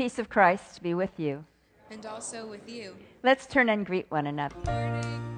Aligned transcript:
peace 0.00 0.18
of 0.18 0.30
Christ 0.30 0.82
be 0.82 0.94
with 0.94 1.20
you. 1.20 1.44
And 1.90 2.06
also 2.06 2.46
with 2.46 2.66
you. 2.66 2.96
Let's 3.22 3.46
turn 3.46 3.68
and 3.68 3.84
greet 3.84 4.10
one 4.10 4.26
another. 4.26 5.29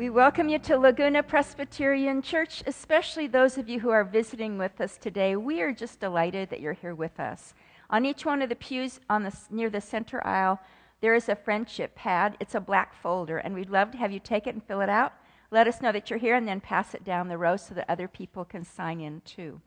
We 0.00 0.08
welcome 0.08 0.48
you 0.48 0.58
to 0.60 0.78
Laguna 0.78 1.22
Presbyterian 1.22 2.22
Church, 2.22 2.62
especially 2.66 3.26
those 3.26 3.58
of 3.58 3.68
you 3.68 3.80
who 3.80 3.90
are 3.90 4.02
visiting 4.02 4.56
with 4.56 4.80
us 4.80 4.96
today. 4.96 5.36
We 5.36 5.60
are 5.60 5.72
just 5.72 6.00
delighted 6.00 6.48
that 6.48 6.60
you're 6.60 6.72
here 6.72 6.94
with 6.94 7.20
us. 7.20 7.52
On 7.90 8.06
each 8.06 8.24
one 8.24 8.40
of 8.40 8.48
the 8.48 8.56
pews 8.56 8.98
on 9.10 9.24
the, 9.24 9.36
near 9.50 9.68
the 9.68 9.82
center 9.82 10.26
aisle, 10.26 10.58
there 11.02 11.14
is 11.14 11.28
a 11.28 11.36
friendship 11.36 11.94
pad. 11.94 12.38
It's 12.40 12.54
a 12.54 12.60
black 12.60 12.94
folder, 12.94 13.36
and 13.36 13.54
we'd 13.54 13.68
love 13.68 13.90
to 13.90 13.98
have 13.98 14.10
you 14.10 14.20
take 14.20 14.46
it 14.46 14.54
and 14.54 14.64
fill 14.64 14.80
it 14.80 14.88
out. 14.88 15.12
Let 15.50 15.68
us 15.68 15.82
know 15.82 15.92
that 15.92 16.08
you're 16.08 16.18
here, 16.18 16.34
and 16.34 16.48
then 16.48 16.62
pass 16.62 16.94
it 16.94 17.04
down 17.04 17.28
the 17.28 17.36
row 17.36 17.58
so 17.58 17.74
that 17.74 17.84
other 17.90 18.08
people 18.08 18.46
can 18.46 18.64
sign 18.64 19.02
in 19.02 19.20
too. 19.26 19.60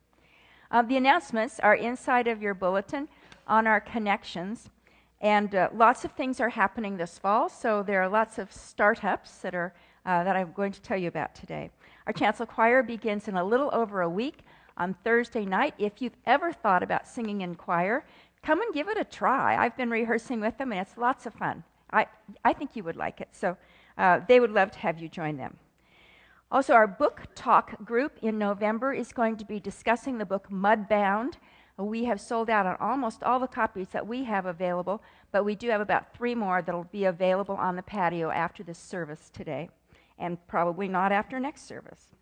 Uh, 0.71 0.81
the 0.81 0.97
announcements 0.97 1.59
are 1.59 1.75
inside 1.75 2.27
of 2.27 2.41
your 2.41 2.55
bulletin 2.55 3.07
on 3.45 3.67
our 3.67 3.79
connections. 3.79 4.71
And 5.21 5.53
uh, 5.53 5.69
lots 5.75 6.03
of 6.03 6.13
things 6.13 6.39
are 6.39 6.49
happening 6.49 6.97
this 6.97 7.19
fall, 7.19 7.49
so 7.49 7.83
there 7.83 8.01
are 8.01 8.09
lots 8.09 8.39
of 8.39 8.51
startups 8.51 9.37
that 9.37 9.53
are 9.53 9.75
uh, 10.05 10.23
that 10.23 10.35
I'm 10.35 10.51
going 10.51 10.71
to 10.71 10.81
tell 10.81 10.97
you 10.97 11.07
about 11.07 11.35
today. 11.35 11.69
Our 12.07 12.13
chancel 12.13 12.45
choir 12.45 12.83
begins 12.83 13.27
in 13.27 13.35
a 13.35 13.43
little 13.43 13.69
over 13.73 14.01
a 14.01 14.09
week 14.09 14.39
on 14.77 14.95
Thursday 15.03 15.45
night. 15.45 15.73
If 15.77 16.01
you've 16.01 16.17
ever 16.25 16.51
thought 16.51 16.83
about 16.83 17.07
singing 17.07 17.41
in 17.41 17.55
choir, 17.55 18.03
come 18.41 18.61
and 18.61 18.73
give 18.73 18.89
it 18.89 18.97
a 18.97 19.05
try. 19.05 19.55
I've 19.55 19.77
been 19.77 19.89
rehearsing 19.89 20.41
with 20.41 20.57
them, 20.57 20.71
and 20.71 20.81
it's 20.81 20.97
lots 20.97 21.25
of 21.25 21.33
fun. 21.33 21.63
I, 21.91 22.07
I 22.43 22.53
think 22.53 22.75
you 22.75 22.83
would 22.83 22.95
like 22.95 23.21
it, 23.21 23.29
so 23.31 23.55
uh, 23.97 24.19
they 24.27 24.39
would 24.39 24.51
love 24.51 24.71
to 24.71 24.79
have 24.79 24.99
you 24.99 25.07
join 25.07 25.37
them. 25.37 25.57
Also, 26.51 26.73
our 26.73 26.87
book 26.87 27.23
talk 27.33 27.83
group 27.83 28.17
in 28.21 28.37
November 28.37 28.93
is 28.93 29.11
going 29.11 29.37
to 29.37 29.45
be 29.45 29.59
discussing 29.59 30.17
the 30.17 30.25
book 30.25 30.49
Mudbound. 30.51 31.35
We 31.77 32.03
have 32.05 32.21
sold 32.21 32.49
out 32.49 32.67
on 32.67 32.75
almost 32.79 33.23
all 33.23 33.39
the 33.39 33.47
copies 33.47 33.87
that 33.89 34.05
we 34.05 34.25
have 34.25 34.45
available, 34.45 35.01
but 35.31 35.45
we 35.45 35.55
do 35.55 35.69
have 35.69 35.81
about 35.81 36.13
three 36.15 36.35
more 36.35 36.61
that 36.61 36.75
will 36.75 36.83
be 36.91 37.05
available 37.05 37.55
on 37.55 37.75
the 37.75 37.81
patio 37.81 38.29
after 38.29 38.61
this 38.63 38.77
service 38.77 39.31
today 39.33 39.69
and 40.17 40.37
probably 40.47 40.87
not 40.87 41.11
after 41.11 41.39
next 41.39 41.67
service. 41.67 42.15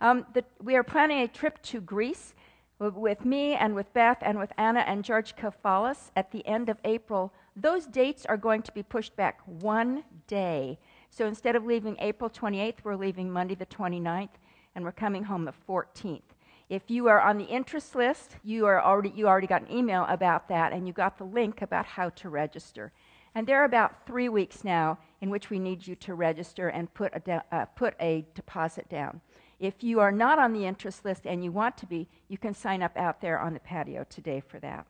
Um, 0.00 0.26
the, 0.34 0.44
we 0.60 0.74
are 0.76 0.82
planning 0.82 1.22
a 1.22 1.28
trip 1.28 1.62
to 1.62 1.80
Greece 1.80 2.34
with 2.78 3.24
me 3.24 3.54
and 3.54 3.74
with 3.74 3.92
Beth 3.94 4.18
and 4.22 4.38
with 4.38 4.52
Anna 4.58 4.80
and 4.80 5.04
George 5.04 5.36
Kafalis 5.36 6.10
at 6.16 6.32
the 6.32 6.44
end 6.46 6.68
of 6.68 6.78
April. 6.84 7.32
Those 7.54 7.86
dates 7.86 8.26
are 8.26 8.36
going 8.36 8.62
to 8.62 8.72
be 8.72 8.82
pushed 8.82 9.14
back 9.14 9.40
one 9.46 10.02
day. 10.26 10.78
So 11.10 11.26
instead 11.26 11.54
of 11.54 11.64
leaving 11.64 11.96
April 12.00 12.28
28th, 12.28 12.78
we're 12.82 12.96
leaving 12.96 13.30
Monday 13.30 13.54
the 13.54 13.66
29th, 13.66 14.30
and 14.74 14.84
we're 14.84 14.92
coming 14.92 15.22
home 15.24 15.44
the 15.44 15.54
14th. 15.68 16.22
If 16.68 16.90
you 16.90 17.06
are 17.08 17.20
on 17.20 17.36
the 17.36 17.44
interest 17.44 17.94
list, 17.94 18.36
you, 18.42 18.64
are 18.66 18.82
already, 18.82 19.12
you 19.14 19.28
already 19.28 19.46
got 19.46 19.62
an 19.62 19.70
email 19.70 20.06
about 20.08 20.48
that, 20.48 20.72
and 20.72 20.86
you 20.86 20.92
got 20.94 21.18
the 21.18 21.24
link 21.24 21.60
about 21.60 21.84
how 21.84 22.08
to 22.08 22.30
register. 22.30 22.92
And 23.34 23.46
there 23.46 23.60
are 23.60 23.64
about 23.64 24.06
three 24.06 24.28
weeks 24.28 24.64
now 24.64 24.98
in 25.22 25.30
which 25.30 25.48
we 25.48 25.58
need 25.58 25.86
you 25.86 25.94
to 25.94 26.14
register 26.14 26.68
and 26.68 26.92
put 26.92 27.12
a, 27.14 27.20
de- 27.20 27.44
uh, 27.52 27.64
put 27.76 27.94
a 28.00 28.26
deposit 28.34 28.88
down. 28.88 29.20
If 29.60 29.84
you 29.84 30.00
are 30.00 30.10
not 30.10 30.40
on 30.40 30.52
the 30.52 30.66
interest 30.66 31.04
list 31.04 31.26
and 31.26 31.44
you 31.44 31.52
want 31.52 31.78
to 31.78 31.86
be, 31.86 32.08
you 32.28 32.36
can 32.36 32.52
sign 32.52 32.82
up 32.82 32.96
out 32.96 33.20
there 33.20 33.38
on 33.38 33.54
the 33.54 33.60
patio 33.60 34.04
today 34.10 34.42
for 34.46 34.58
that. 34.58 34.84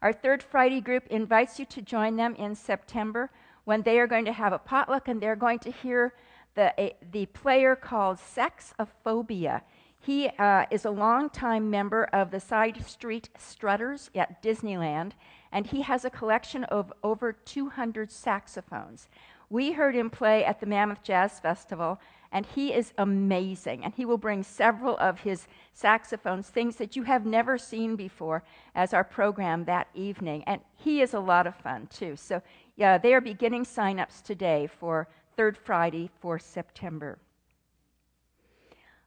Our 0.00 0.12
third 0.12 0.42
Friday 0.42 0.80
group 0.80 1.08
invites 1.08 1.58
you 1.58 1.66
to 1.66 1.82
join 1.82 2.14
them 2.14 2.36
in 2.36 2.54
September 2.54 3.30
when 3.64 3.82
they 3.82 3.98
are 3.98 4.06
going 4.06 4.24
to 4.24 4.32
have 4.32 4.52
a 4.52 4.58
potluck 4.58 5.08
and 5.08 5.20
they're 5.20 5.36
going 5.36 5.58
to 5.58 5.70
hear 5.72 6.14
the, 6.54 6.72
a, 6.78 6.94
the 7.10 7.26
player 7.26 7.74
called 7.74 8.18
Saxophobia. 8.18 9.62
He 10.02 10.28
uh, 10.38 10.64
is 10.70 10.86
a 10.86 10.90
longtime 10.90 11.68
member 11.68 12.04
of 12.04 12.30
the 12.30 12.40
Side 12.40 12.82
Street 12.86 13.28
Strutters 13.38 14.10
at 14.14 14.42
Disneyland, 14.42 15.12
and 15.52 15.66
he 15.66 15.82
has 15.82 16.06
a 16.06 16.10
collection 16.10 16.64
of 16.64 16.90
over 17.02 17.32
200 17.34 18.10
saxophones. 18.10 19.10
We 19.50 19.72
heard 19.72 19.94
him 19.94 20.08
play 20.08 20.42
at 20.42 20.58
the 20.58 20.66
Mammoth 20.66 21.02
Jazz 21.02 21.38
Festival, 21.38 22.00
and 22.32 22.46
he 22.46 22.72
is 22.72 22.94
amazing. 22.96 23.84
And 23.84 23.92
he 23.92 24.06
will 24.06 24.16
bring 24.16 24.42
several 24.42 24.96
of 24.98 25.20
his 25.20 25.46
saxophones, 25.74 26.48
things 26.48 26.76
that 26.76 26.96
you 26.96 27.02
have 27.02 27.26
never 27.26 27.58
seen 27.58 27.94
before, 27.94 28.42
as 28.74 28.94
our 28.94 29.04
program 29.04 29.66
that 29.66 29.88
evening. 29.92 30.44
And 30.44 30.62
he 30.76 31.02
is 31.02 31.12
a 31.12 31.20
lot 31.20 31.46
of 31.46 31.56
fun, 31.56 31.88
too. 31.88 32.16
So, 32.16 32.40
yeah, 32.76 32.96
they 32.96 33.12
are 33.12 33.20
beginning 33.20 33.64
sign-ups 33.64 34.22
today 34.22 34.66
for 34.66 35.08
Third 35.36 35.58
Friday 35.58 36.08
for 36.20 36.38
September. 36.38 37.18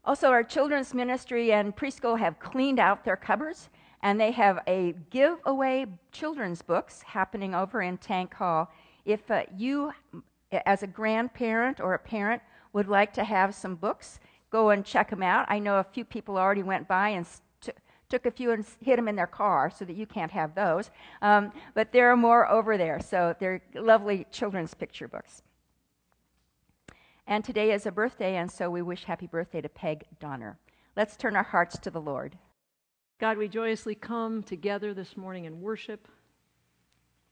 Also, 0.05 0.29
our 0.29 0.43
children's 0.43 0.93
ministry 0.93 1.53
and 1.53 1.75
preschool 1.75 2.19
have 2.19 2.37
cleaned 2.39 2.79
out 2.79 3.05
their 3.05 3.15
cupboards 3.15 3.69
and 4.01 4.19
they 4.19 4.31
have 4.31 4.59
a 4.67 4.93
giveaway 5.09 5.85
children's 6.11 6.61
books 6.61 7.01
happening 7.03 7.55
over 7.55 7.81
in 7.81 7.97
Tank 7.97 8.33
Hall. 8.33 8.69
If 9.05 9.31
uh, 9.31 9.43
you, 9.57 9.93
as 10.65 10.83
a 10.83 10.87
grandparent 10.87 11.79
or 11.79 11.93
a 11.93 11.99
parent, 11.99 12.41
would 12.73 12.89
like 12.89 13.13
to 13.13 13.23
have 13.23 13.55
some 13.55 13.75
books, 13.75 14.19
go 14.49 14.71
and 14.71 14.83
check 14.83 15.09
them 15.09 15.23
out. 15.23 15.45
I 15.47 15.59
know 15.59 15.77
a 15.77 15.83
few 15.85 16.03
people 16.03 16.37
already 16.37 16.63
went 16.63 16.85
by 16.85 17.09
and 17.09 17.25
st- 17.25 17.77
took 18.09 18.25
a 18.25 18.31
few 18.31 18.51
and 18.51 18.65
hid 18.81 18.97
them 18.97 19.07
in 19.07 19.15
their 19.15 19.25
car 19.25 19.71
so 19.73 19.85
that 19.85 19.95
you 19.95 20.05
can't 20.05 20.31
have 20.31 20.53
those. 20.53 20.91
Um, 21.21 21.53
but 21.73 21.93
there 21.93 22.11
are 22.11 22.17
more 22.17 22.51
over 22.51 22.77
there, 22.77 22.99
so 22.99 23.35
they're 23.39 23.61
lovely 23.73 24.27
children's 24.31 24.73
picture 24.73 25.07
books. 25.07 25.43
And 27.25 27.43
today 27.43 27.71
is 27.71 27.85
a 27.85 27.91
birthday, 27.91 28.35
and 28.35 28.51
so 28.51 28.69
we 28.69 28.81
wish 28.81 29.05
happy 29.05 29.27
birthday 29.27 29.61
to 29.61 29.69
Peg 29.69 30.03
Donner. 30.19 30.57
Let's 30.97 31.15
turn 31.15 31.37
our 31.37 31.43
hearts 31.43 31.77
to 31.79 31.89
the 31.89 32.01
Lord. 32.01 32.37
God, 33.17 33.37
we 33.37 33.47
joyously 33.47 33.95
come 33.95 34.43
together 34.43 34.93
this 34.93 35.15
morning 35.15 35.45
in 35.45 35.61
worship, 35.61 36.09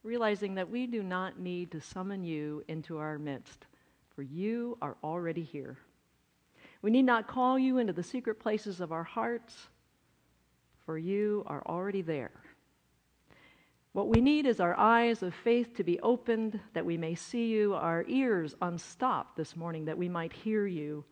realizing 0.04 0.56
that 0.56 0.70
we 0.70 0.88
do 0.88 1.04
not 1.04 1.40
need 1.40 1.72
to 1.72 1.82
summon 1.82 2.24
you 2.24 2.64
into 2.70 3.00
our 3.00 3.20
midst, 3.20 3.66
for 4.16 4.22
you 4.22 4.78
are 4.82 4.96
already 5.04 5.44
here. 5.44 5.78
We 6.82 6.90
need 6.90 7.04
not 7.04 7.28
call 7.28 7.60
you 7.60 7.78
into 7.78 7.92
the 7.92 8.02
secret 8.02 8.40
places 8.40 8.80
of 8.80 8.94
our 8.94 9.04
hearts, 9.04 9.68
for 10.86 10.98
you 10.98 11.44
are 11.48 11.64
already 11.68 12.02
there. 12.02 12.32
What 13.94 14.08
we 14.08 14.22
need 14.22 14.46
is 14.46 14.60
our 14.60 14.78
eyes 14.78 15.22
of 15.22 15.34
faith 15.34 15.76
to 15.76 15.84
be 15.84 16.00
opened 16.00 16.60
that 16.74 16.86
we 16.86 16.98
may 16.98 17.14
see 17.14 17.48
you, 17.48 17.74
our 17.74 18.06
ears 18.08 18.56
unstopped 18.62 19.36
this 19.36 19.56
morning 19.56 19.86
that 19.86 19.98
we 19.98 20.08
might 20.08 20.32
hear 20.32 20.66
you, 20.66 21.04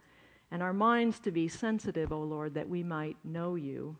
and 0.50 0.64
our 0.64 0.72
minds 0.72 1.20
to 1.22 1.32
be 1.32 1.50
sensitive, 1.50 2.14
O 2.14 2.22
Lord, 2.22 2.54
that 2.54 2.70
we 2.70 2.82
might 2.84 3.18
know 3.26 3.56
you. 3.56 3.98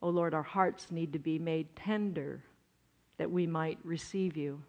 O 0.00 0.08
Lord, 0.08 0.32
our 0.32 0.44
hearts 0.44 0.92
need 0.92 1.12
to 1.14 1.18
be 1.18 1.38
made 1.38 1.74
tender 1.74 2.44
that 3.16 3.30
we 3.30 3.46
might 3.46 3.78
receive 3.82 4.36
you. 4.36 4.62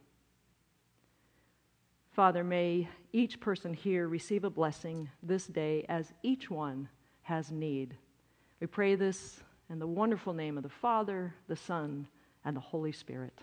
Father, 2.11 2.43
may 2.43 2.89
each 3.13 3.39
person 3.39 3.75
here 3.75 4.07
receive 4.07 4.43
a 4.43 4.49
blessing 4.49 5.07
this 5.21 5.45
day 5.45 5.85
as 5.87 6.13
each 6.23 6.49
one 6.49 6.89
has 7.21 7.51
need. 7.51 7.95
We 8.59 8.65
pray 8.65 8.95
this 8.95 9.43
in 9.69 9.79
the 9.79 9.87
wonderful 9.87 10.33
name 10.33 10.57
of 10.57 10.63
the 10.63 10.69
Father, 10.69 11.33
the 11.47 11.55
Son, 11.55 12.07
and 12.45 12.55
the 12.55 12.61
Holy 12.61 12.91
Spirit. 12.91 13.37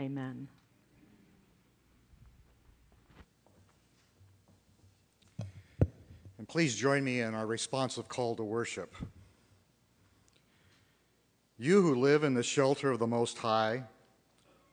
Amen. 0.00 0.48
And 6.38 6.46
please 6.46 6.76
join 6.76 7.02
me 7.02 7.20
in 7.20 7.34
our 7.34 7.46
responsive 7.46 8.08
call 8.08 8.36
to 8.36 8.44
worship. 8.44 8.94
You 11.58 11.82
who 11.82 11.94
live 11.94 12.22
in 12.22 12.34
the 12.34 12.42
shelter 12.42 12.90
of 12.90 12.98
the 12.98 13.06
Most 13.06 13.38
High, 13.38 13.84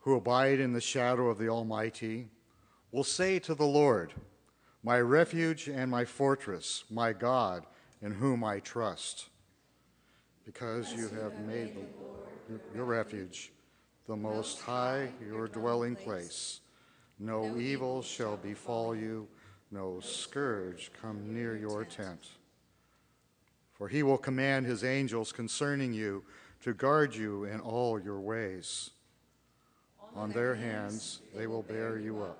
who 0.01 0.16
abide 0.16 0.60
in 0.60 0.74
the 0.74 0.81
shadow 0.81 1.30
of 1.30 1.38
the 1.38 1.48
Almighty, 1.48 2.28
will 2.92 3.06
say 3.06 3.39
to 3.39 3.56
the 3.56 3.66
Lord, 3.66 4.13
My 4.84 5.00
refuge 5.00 5.68
and 5.69 5.89
my 5.89 6.04
fortress, 6.04 6.84
my 6.89 7.13
God, 7.13 7.66
in 8.01 8.12
whom 8.12 8.44
I 8.44 8.60
trust. 8.60 9.30
Because 10.45 10.94
you 10.94 11.10
have 11.22 11.40
made 11.40 11.75
your 12.75 12.86
refuge, 12.86 13.51
the 14.07 14.16
Most 14.16 14.60
High, 14.62 15.10
your 15.25 15.48
dwelling 15.48 15.95
place, 15.95 16.60
no 17.19 17.57
evil 17.57 18.01
shall 18.01 18.38
befall 18.38 18.95
you, 18.95 19.28
no 19.72 20.00
scourge 20.01 20.92
come 21.01 21.34
near 21.34 21.56
your 21.56 21.86
tent. 21.86 22.28
For 23.72 23.88
he 23.88 24.04
will 24.04 24.18
command 24.18 24.66
his 24.66 24.84
angels 24.84 25.31
concerning 25.31 25.94
you 25.94 26.24
to 26.62 26.74
guard 26.74 27.15
you 27.15 27.46
in 27.46 27.60
all 27.60 28.00
your 28.00 28.20
ways. 28.20 28.91
On 30.15 30.32
their 30.32 30.56
hands 30.56 31.22
they 31.36 31.48
will 31.48 31.63
bear 31.63 31.98
you 31.98 32.22
up 32.22 32.39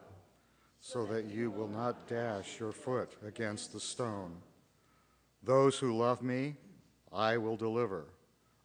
so 0.80 1.06
that 1.06 1.26
you 1.26 1.50
will 1.50 1.70
not 1.70 2.08
dash 2.08 2.60
your 2.60 2.74
foot 2.74 3.14
against 3.26 3.72
the 3.72 3.80
stone. 3.80 4.36
Those 5.42 5.80
who 5.80 5.98
love 5.98 6.22
me, 6.22 6.56
I 7.14 7.38
will 7.38 7.56
deliver. 7.56 8.06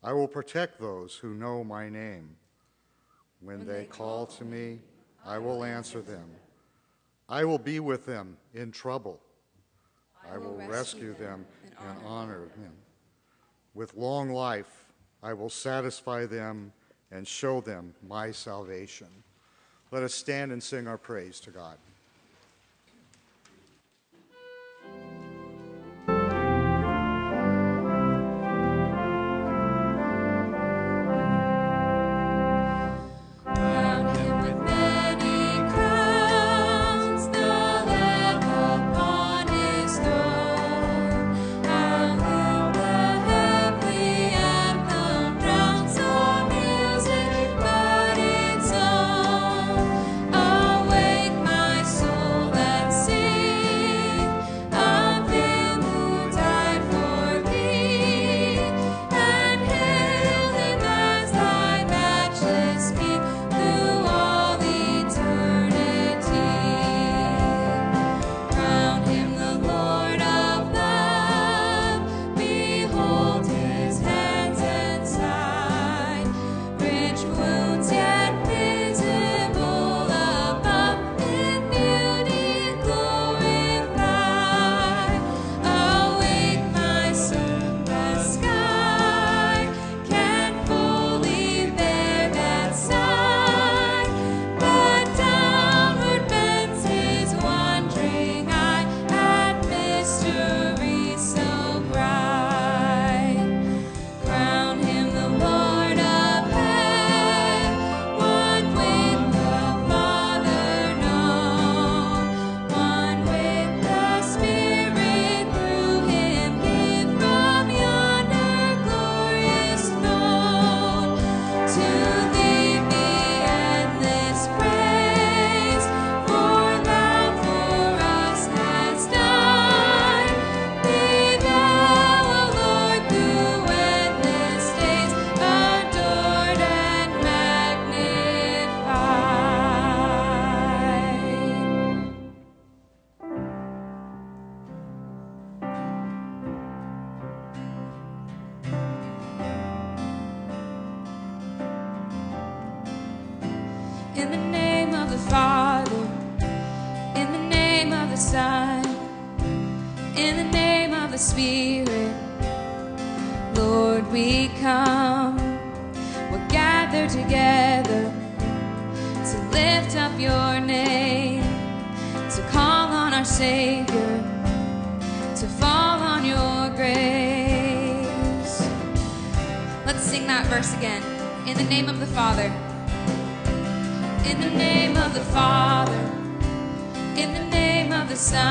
I 0.03 0.13
will 0.13 0.29
protect 0.29 0.81
those 0.81 1.15
who 1.15 1.35
know 1.35 1.63
my 1.65 1.89
name. 1.89 2.37
When, 3.41 3.67
they, 3.67 3.85
call 3.85 4.27
to 4.27 4.45
me, 4.45 4.79
I 5.25 5.39
will 5.39 5.63
answer 5.65 6.01
them. 6.01 6.25
I 7.29 7.45
will 7.45 7.59
be 7.59 7.79
with 7.79 8.07
them 8.07 8.37
in 8.55 8.73
trouble. 8.73 9.21
I 10.33 10.39
will 10.39 10.61
rescue 10.67 11.15
them 11.15 11.45
and 11.87 11.99
honor 12.07 12.49
them. 12.57 12.73
With 13.75 13.95
long 13.95 14.31
life, 14.31 14.87
I 15.23 15.35
will 15.35 15.51
satisfy 15.51 16.27
them 16.27 16.73
and 17.11 17.27
show 17.27 17.61
them 17.61 17.95
my 18.07 18.33
salvation. 18.33 19.09
Let 19.91 20.03
us 20.03 20.15
stand 20.15 20.53
and 20.53 20.63
sing 20.63 20.87
our 20.87 20.99
praise 20.99 21.41
to 21.41 21.51
God. 21.51 21.79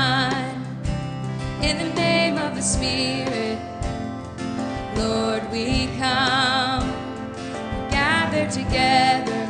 mind. 0.08 0.62
In 1.68 1.74
the 1.84 1.90
name 2.06 2.36
of 2.46 2.50
the 2.58 2.64
Spirit, 2.74 3.58
Lord, 5.02 5.42
we 5.54 5.66
come, 6.02 6.86
gather 7.98 8.44
together 8.60 9.42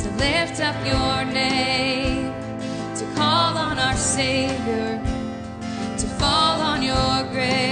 to 0.00 0.06
lift 0.24 0.56
up 0.68 0.78
your 0.92 1.18
name, 1.44 2.24
to 2.98 3.04
call 3.18 3.52
on 3.66 3.76
our 3.86 3.98
Savior, 4.18 4.90
to 6.00 6.06
fall 6.20 6.56
on 6.72 6.78
your 6.82 7.16
grace. 7.34 7.71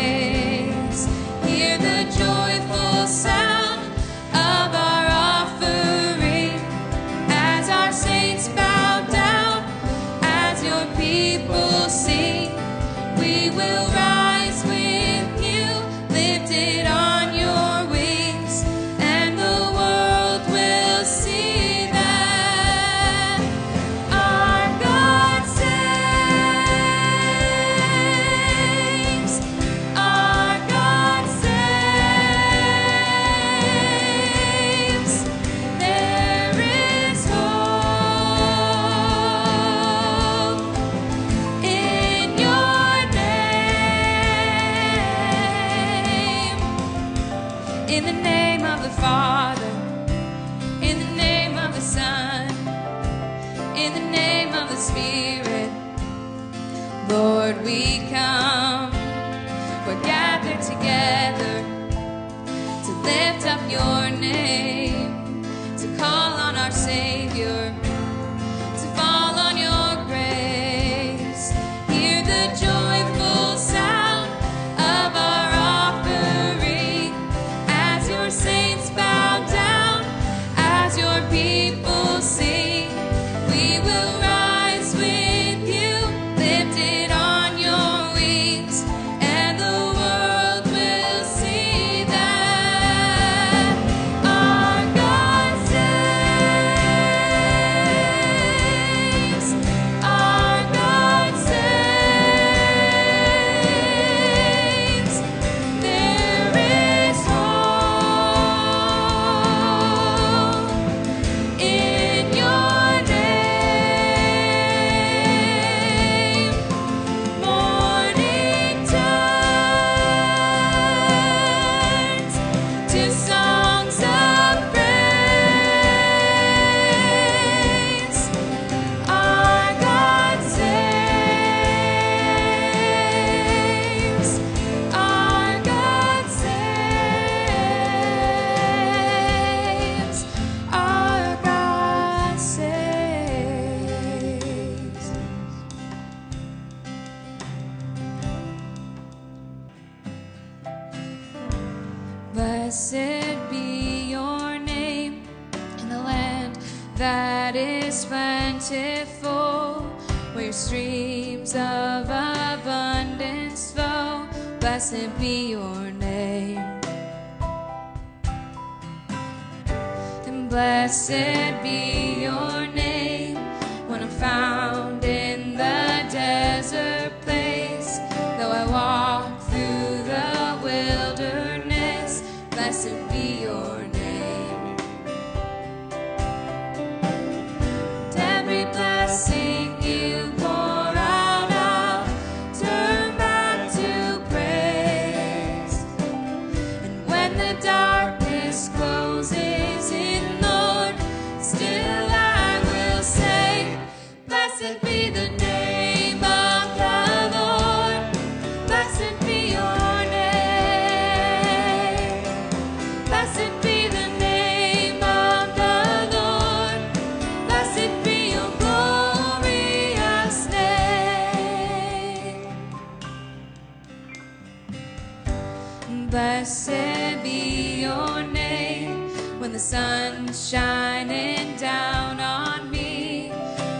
Blessed 226.11 227.23
be 227.23 227.83
your 227.83 228.25
name 228.25 229.11
when 229.38 229.52
the 229.52 229.61
sun's 229.61 230.50
shining 230.50 231.57
down 231.57 232.19
on 232.19 232.69
me, 232.69 233.29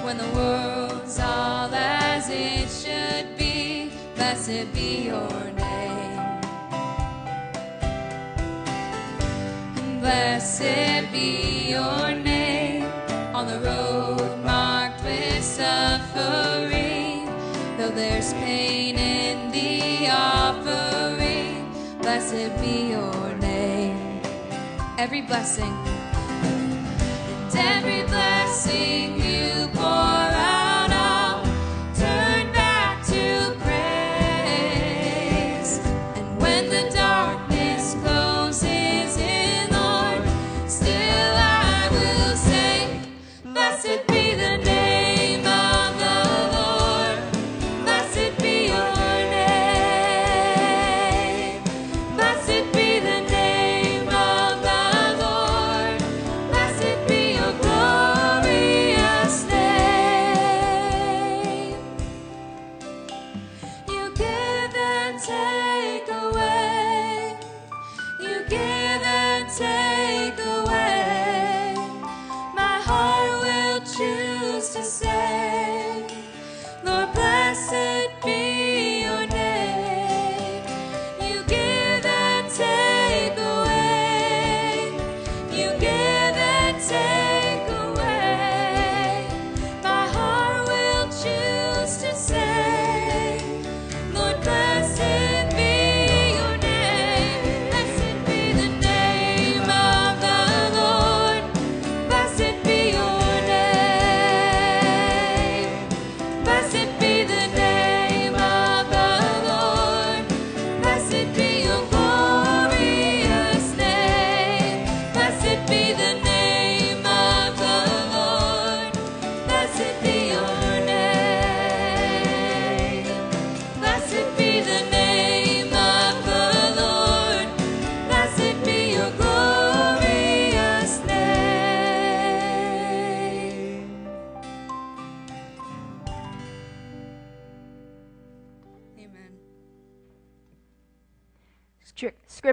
when 0.04 0.16
the 0.16 0.28
world's 0.37 1.18
all 1.18 1.75
as 1.75 2.30
it 2.30 2.68
should 2.70 3.37
be. 3.37 3.90
Blessed 4.14 4.72
be 4.72 5.06
your 5.06 5.42
name. 5.56 6.40
Blessed 9.99 11.10
be 11.10 11.70
your 11.70 12.10
every 25.00 25.23
blessing. 25.23 25.73
And 27.49 27.57
every 27.57 28.02
blessing. 28.02 29.19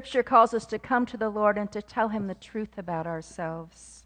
Scripture 0.08 0.24
calls 0.24 0.54
us 0.54 0.66
to 0.66 0.80
come 0.80 1.06
to 1.06 1.18
the 1.18 1.28
Lord 1.28 1.58
and 1.58 1.70
to 1.74 1.82
tell 1.82 2.08
him 2.08 2.28
the 2.28 2.34
truth 2.34 2.78
about 2.78 3.06
ourselves. 3.06 4.06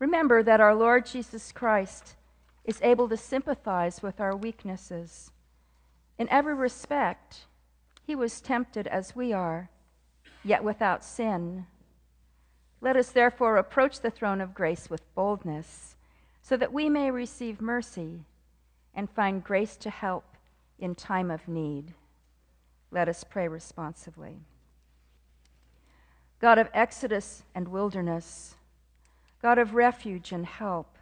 Remember 0.00 0.42
that 0.42 0.60
our 0.60 0.74
Lord 0.74 1.06
Jesus 1.06 1.52
Christ 1.52 2.16
is 2.64 2.80
able 2.82 3.08
to 3.08 3.16
sympathize 3.16 4.02
with 4.02 4.20
our 4.20 4.34
weaknesses. 4.34 5.30
In 6.18 6.28
every 6.30 6.54
respect, 6.54 7.42
he 8.04 8.16
was 8.16 8.40
tempted 8.40 8.88
as 8.88 9.14
we 9.14 9.32
are, 9.32 9.70
yet 10.42 10.64
without 10.64 11.04
sin. 11.04 11.66
Let 12.80 12.96
us 12.96 13.10
therefore 13.10 13.58
approach 13.58 14.00
the 14.00 14.10
throne 14.10 14.40
of 14.40 14.52
grace 14.52 14.90
with 14.90 15.14
boldness, 15.14 15.94
so 16.42 16.56
that 16.56 16.72
we 16.72 16.88
may 16.88 17.12
receive 17.12 17.60
mercy 17.60 18.24
and 18.96 19.08
find 19.08 19.44
grace 19.44 19.76
to 19.76 19.90
help 19.90 20.24
in 20.80 20.96
time 20.96 21.30
of 21.30 21.46
need. 21.46 21.94
Let 22.90 23.08
us 23.08 23.22
pray 23.22 23.46
responsively. 23.46 24.40
God 26.42 26.58
of 26.58 26.68
Exodus 26.74 27.44
and 27.54 27.68
wilderness, 27.68 28.56
God 29.40 29.58
of 29.58 29.74
refuge 29.74 30.32
and 30.32 30.44
help, 30.44 30.98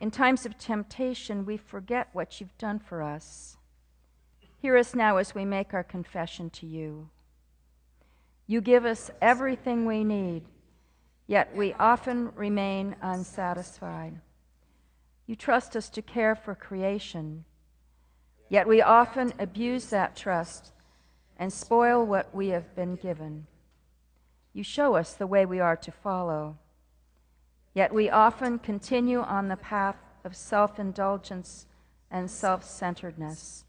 in 0.00 0.10
times 0.10 0.46
of 0.46 0.56
temptation, 0.56 1.44
we 1.44 1.58
forget 1.58 2.08
what 2.14 2.40
you've 2.40 2.56
done 2.56 2.78
for 2.78 3.02
us. 3.02 3.58
Hear 4.62 4.78
us 4.78 4.94
now 4.94 5.18
as 5.18 5.34
we 5.34 5.44
make 5.44 5.74
our 5.74 5.84
confession 5.84 6.48
to 6.50 6.66
you. 6.66 7.10
You 8.46 8.62
give 8.62 8.86
us 8.86 9.10
everything 9.20 9.84
we 9.84 10.02
need, 10.02 10.44
yet 11.26 11.54
we 11.54 11.74
often 11.74 12.32
remain 12.36 12.96
unsatisfied. 13.02 14.18
You 15.26 15.36
trust 15.36 15.76
us 15.76 15.90
to 15.90 16.00
care 16.00 16.34
for 16.34 16.54
creation, 16.54 17.44
yet 18.48 18.66
we 18.66 18.80
often 18.80 19.34
abuse 19.38 19.90
that 19.90 20.16
trust 20.16 20.72
and 21.38 21.52
spoil 21.52 22.06
what 22.06 22.34
we 22.34 22.48
have 22.48 22.74
been 22.74 22.96
given. 22.96 23.46
You 24.58 24.64
show 24.64 24.96
us 24.96 25.14
the 25.14 25.28
way 25.28 25.46
we 25.46 25.60
are 25.60 25.76
to 25.76 25.92
follow, 25.92 26.58
yet 27.74 27.94
we 27.94 28.10
often 28.10 28.58
continue 28.58 29.20
on 29.20 29.46
the 29.46 29.56
path 29.56 29.94
of 30.24 30.34
self 30.34 30.80
indulgence 30.80 31.66
and 32.10 32.28
self 32.28 32.64
centeredness. 32.64 33.64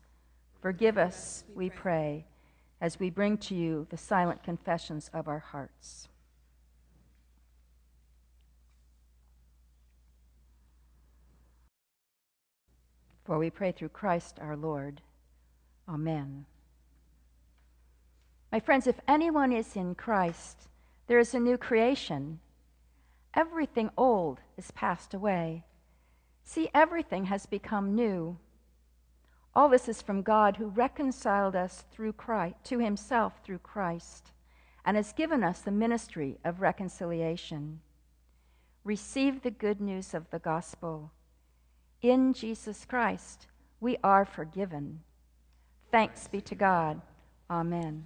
Forgive 0.64 0.98
us, 0.98 1.44
we 1.54 1.70
pray, 1.70 2.26
as 2.82 3.00
we 3.00 3.12
bring 3.12 3.38
to 3.38 3.54
you 3.54 3.86
the 3.92 3.98
silent 3.98 4.42
confessions 4.42 5.12
of 5.14 5.28
our 5.28 5.38
hearts. 5.38 6.08
For 13.26 13.38
we 13.38 13.52
pray 13.52 13.74
through 13.74 13.90
Christ 13.90 14.40
our 14.42 14.58
Lord. 14.58 15.02
Amen. 15.88 16.48
My 18.52 18.60
friends, 18.60 18.88
if 18.88 19.00
anyone 19.08 19.54
is 19.54 19.76
in 19.76 19.94
Christ, 19.94 20.66
there 21.10 21.20
is 21.20 21.34
a 21.34 21.40
new 21.40 21.58
creation. 21.58 22.40
Everything 23.34 23.90
old 23.98 24.42
is 24.58 24.70
passed 24.70 25.16
away. 25.16 25.64
See, 26.44 26.70
everything 26.72 27.26
has 27.26 27.48
become 27.48 27.96
new. 27.96 28.38
All 29.56 29.70
this 29.70 29.90
is 29.90 30.04
from 30.04 30.22
God 30.22 30.58
who 30.58 30.68
reconciled 30.68 31.56
us 31.56 31.84
through 31.92 32.14
Christ, 32.14 32.58
to 32.66 32.78
himself 32.78 33.42
through 33.44 33.58
Christ 33.58 34.32
and 34.86 34.96
has 34.96 35.12
given 35.12 35.44
us 35.44 35.62
the 35.62 35.72
ministry 35.72 36.38
of 36.46 36.62
reconciliation. 36.62 37.82
Receive 38.84 39.42
the 39.42 39.52
good 39.52 39.82
news 39.82 40.14
of 40.14 40.30
the 40.30 40.40
gospel. 40.40 41.12
In 42.04 42.34
Jesus 42.34 42.86
Christ, 42.86 43.48
we 43.80 43.98
are 44.04 44.26
forgiven. 44.26 45.00
Thanks 45.92 46.28
be 46.28 46.40
to 46.42 46.54
God. 46.54 47.02
Amen. 47.50 48.06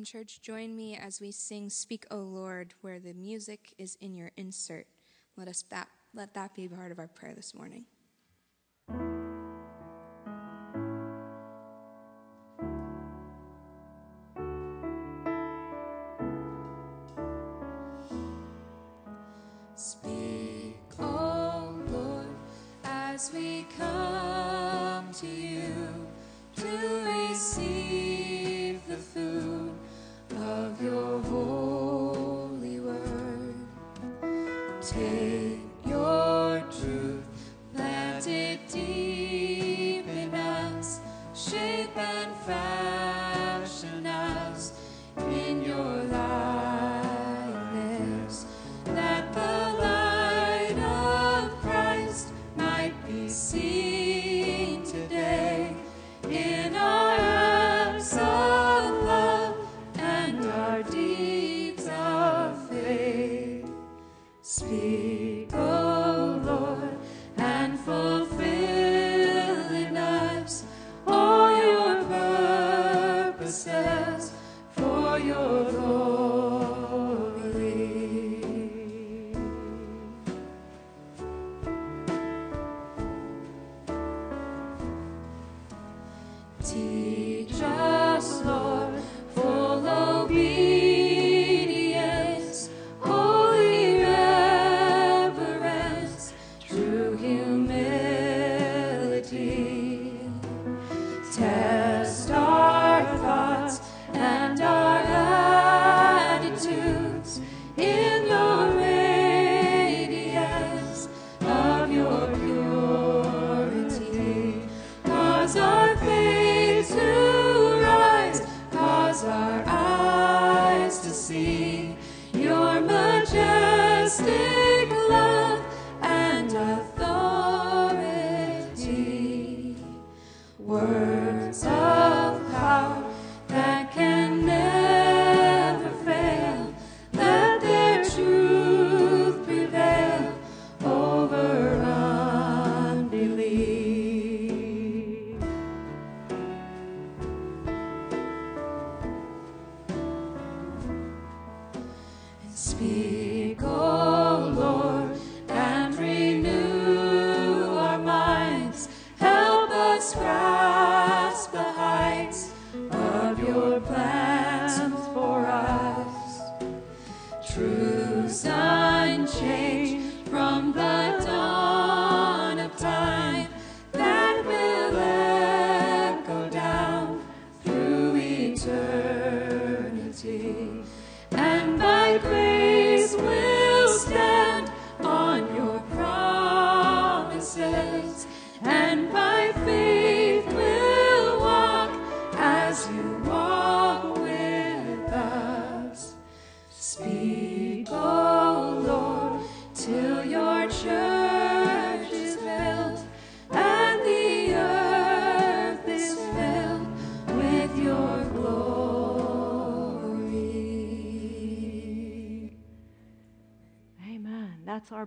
And 0.00 0.06
church, 0.06 0.40
join 0.40 0.74
me 0.74 0.96
as 0.96 1.20
we 1.20 1.30
sing 1.30 1.68
Speak, 1.68 2.06
O 2.10 2.16
Lord, 2.16 2.72
where 2.80 2.98
the 2.98 3.12
music 3.12 3.74
is 3.76 3.98
in 4.00 4.14
your 4.14 4.30
insert. 4.38 4.86
Let 5.36 5.46
us 5.46 5.62
that, 5.68 5.88
let 6.14 6.32
that 6.32 6.54
be 6.54 6.66
part 6.68 6.90
of 6.90 6.98
our 6.98 7.06
prayer 7.06 7.34
this 7.34 7.52
morning. 7.52 7.84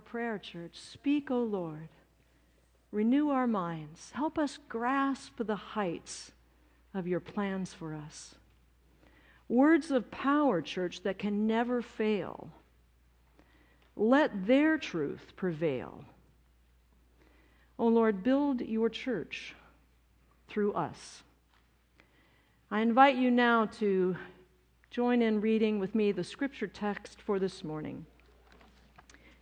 Prayer, 0.04 0.38
church. 0.38 0.72
Speak, 0.74 1.30
O 1.30 1.42
Lord. 1.42 1.88
Renew 2.92 3.30
our 3.30 3.46
minds. 3.46 4.12
Help 4.12 4.38
us 4.38 4.58
grasp 4.68 5.32
the 5.38 5.56
heights 5.56 6.32
of 6.94 7.08
your 7.08 7.20
plans 7.20 7.74
for 7.74 7.94
us. 7.94 8.36
Words 9.48 9.90
of 9.90 10.10
power, 10.10 10.62
church, 10.62 11.02
that 11.02 11.18
can 11.18 11.46
never 11.46 11.82
fail. 11.82 12.50
Let 13.96 14.46
their 14.46 14.78
truth 14.78 15.32
prevail. 15.36 16.04
O 17.78 17.88
Lord, 17.88 18.22
build 18.22 18.60
your 18.60 18.88
church 18.88 19.54
through 20.48 20.72
us. 20.74 21.22
I 22.70 22.80
invite 22.80 23.16
you 23.16 23.30
now 23.30 23.66
to 23.80 24.16
join 24.90 25.22
in 25.22 25.40
reading 25.40 25.80
with 25.80 25.94
me 25.94 26.12
the 26.12 26.24
scripture 26.24 26.68
text 26.68 27.20
for 27.20 27.38
this 27.38 27.64
morning. 27.64 28.06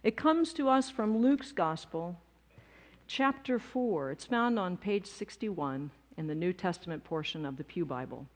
It 0.03 0.17
comes 0.17 0.53
to 0.55 0.69
us 0.69 0.91
from 0.91 1.19
Luke's 1.19 1.53
Gospel, 1.53 2.19
chapter 3.07 3.61
4. 3.61 4.11
It's 4.11 4.25
found 4.25 4.59
on 4.59 4.77
page 4.77 5.07
61 5.07 5.93
in 6.17 6.27
the 6.27 6.35
New 6.35 6.53
Testament 6.53 7.05
portion 7.05 7.47
of 7.47 7.57
the 7.57 7.62
Pew 7.62 7.85
Bible. 7.85 8.27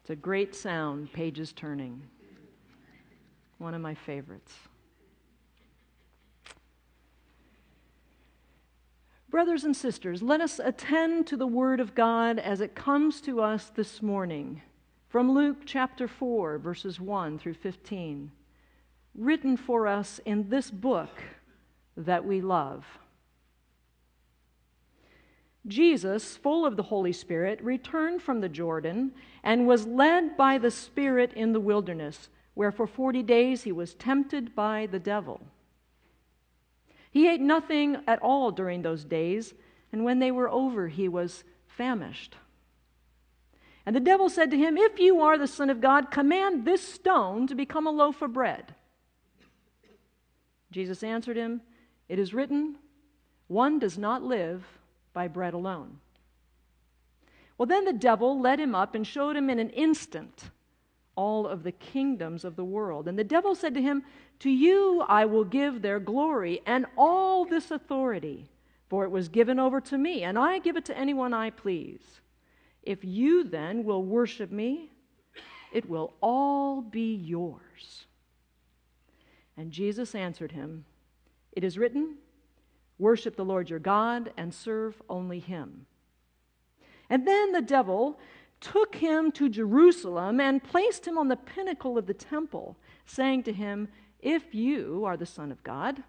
It's 0.00 0.10
a 0.10 0.16
great 0.16 0.56
sound, 0.56 1.12
pages 1.12 1.52
turning. 1.52 2.02
One 3.58 3.74
of 3.74 3.80
my 3.80 3.94
favorites. 3.94 4.52
Brothers 9.28 9.62
and 9.62 9.76
sisters, 9.76 10.22
let 10.22 10.40
us 10.40 10.58
attend 10.58 11.28
to 11.28 11.36
the 11.36 11.46
Word 11.46 11.78
of 11.78 11.94
God 11.94 12.40
as 12.40 12.60
it 12.60 12.74
comes 12.74 13.20
to 13.20 13.40
us 13.40 13.70
this 13.76 14.02
morning 14.02 14.62
from 15.10 15.32
Luke 15.32 15.62
chapter 15.66 16.06
4, 16.06 16.58
verses 16.58 17.00
1 17.00 17.40
through 17.40 17.54
15, 17.54 18.30
written 19.16 19.56
for 19.56 19.88
us 19.88 20.20
in 20.24 20.48
this 20.48 20.70
book 20.70 21.10
that 21.96 22.24
we 22.24 22.40
love. 22.40 22.86
Jesus, 25.66 26.36
full 26.36 26.64
of 26.64 26.76
the 26.76 26.84
Holy 26.84 27.12
Spirit, 27.12 27.60
returned 27.60 28.22
from 28.22 28.40
the 28.40 28.48
Jordan 28.48 29.10
and 29.42 29.66
was 29.66 29.84
led 29.84 30.36
by 30.36 30.58
the 30.58 30.70
Spirit 30.70 31.32
in 31.32 31.52
the 31.52 31.60
wilderness, 31.60 32.28
where 32.54 32.70
for 32.70 32.86
forty 32.86 33.22
days 33.24 33.64
he 33.64 33.72
was 33.72 33.94
tempted 33.94 34.54
by 34.54 34.86
the 34.86 35.00
devil. 35.00 35.40
He 37.10 37.28
ate 37.28 37.40
nothing 37.40 37.96
at 38.06 38.22
all 38.22 38.52
during 38.52 38.82
those 38.82 39.04
days, 39.04 39.54
and 39.90 40.04
when 40.04 40.20
they 40.20 40.30
were 40.30 40.48
over, 40.48 40.86
he 40.86 41.08
was 41.08 41.42
famished. 41.66 42.36
And 43.90 43.96
the 43.96 44.00
devil 44.00 44.28
said 44.28 44.52
to 44.52 44.56
him, 44.56 44.76
If 44.76 45.00
you 45.00 45.20
are 45.20 45.36
the 45.36 45.48
Son 45.48 45.68
of 45.68 45.80
God, 45.80 46.12
command 46.12 46.64
this 46.64 46.80
stone 46.94 47.48
to 47.48 47.56
become 47.56 47.88
a 47.88 47.90
loaf 47.90 48.22
of 48.22 48.32
bread. 48.32 48.72
Jesus 50.70 51.02
answered 51.02 51.36
him, 51.36 51.60
It 52.08 52.20
is 52.20 52.32
written, 52.32 52.76
One 53.48 53.80
does 53.80 53.98
not 53.98 54.22
live 54.22 54.64
by 55.12 55.26
bread 55.26 55.54
alone. 55.54 55.98
Well, 57.58 57.66
then 57.66 57.84
the 57.84 57.92
devil 57.92 58.40
led 58.40 58.60
him 58.60 58.76
up 58.76 58.94
and 58.94 59.04
showed 59.04 59.34
him 59.34 59.50
in 59.50 59.58
an 59.58 59.70
instant 59.70 60.50
all 61.16 61.48
of 61.48 61.64
the 61.64 61.72
kingdoms 61.72 62.44
of 62.44 62.54
the 62.54 62.64
world. 62.64 63.08
And 63.08 63.18
the 63.18 63.24
devil 63.24 63.56
said 63.56 63.74
to 63.74 63.82
him, 63.82 64.04
To 64.38 64.50
you 64.50 65.04
I 65.08 65.24
will 65.24 65.42
give 65.42 65.82
their 65.82 65.98
glory 65.98 66.60
and 66.64 66.86
all 66.96 67.44
this 67.44 67.72
authority, 67.72 68.46
for 68.88 69.02
it 69.02 69.10
was 69.10 69.28
given 69.28 69.58
over 69.58 69.80
to 69.80 69.98
me, 69.98 70.22
and 70.22 70.38
I 70.38 70.60
give 70.60 70.76
it 70.76 70.84
to 70.84 70.96
anyone 70.96 71.34
I 71.34 71.50
please. 71.50 72.20
If 72.82 73.04
you 73.04 73.44
then 73.44 73.84
will 73.84 74.02
worship 74.02 74.50
me, 74.50 74.90
it 75.72 75.88
will 75.88 76.14
all 76.20 76.80
be 76.80 77.14
yours. 77.14 78.06
And 79.56 79.70
Jesus 79.70 80.14
answered 80.14 80.52
him, 80.52 80.84
It 81.52 81.64
is 81.64 81.78
written, 81.78 82.16
Worship 82.98 83.36
the 83.36 83.44
Lord 83.44 83.70
your 83.70 83.78
God 83.78 84.32
and 84.36 84.52
serve 84.52 85.00
only 85.08 85.38
him. 85.38 85.86
And 87.08 87.26
then 87.26 87.52
the 87.52 87.62
devil 87.62 88.18
took 88.60 88.94
him 88.94 89.32
to 89.32 89.48
Jerusalem 89.48 90.40
and 90.40 90.62
placed 90.62 91.06
him 91.06 91.18
on 91.18 91.28
the 91.28 91.36
pinnacle 91.36 91.96
of 91.96 92.06
the 92.06 92.14
temple, 92.14 92.76
saying 93.06 93.42
to 93.44 93.52
him, 93.52 93.88
If 94.20 94.54
you 94.54 95.04
are 95.04 95.16
the 95.16 95.26
Son 95.26 95.50
of 95.50 95.62
God, 95.62 96.02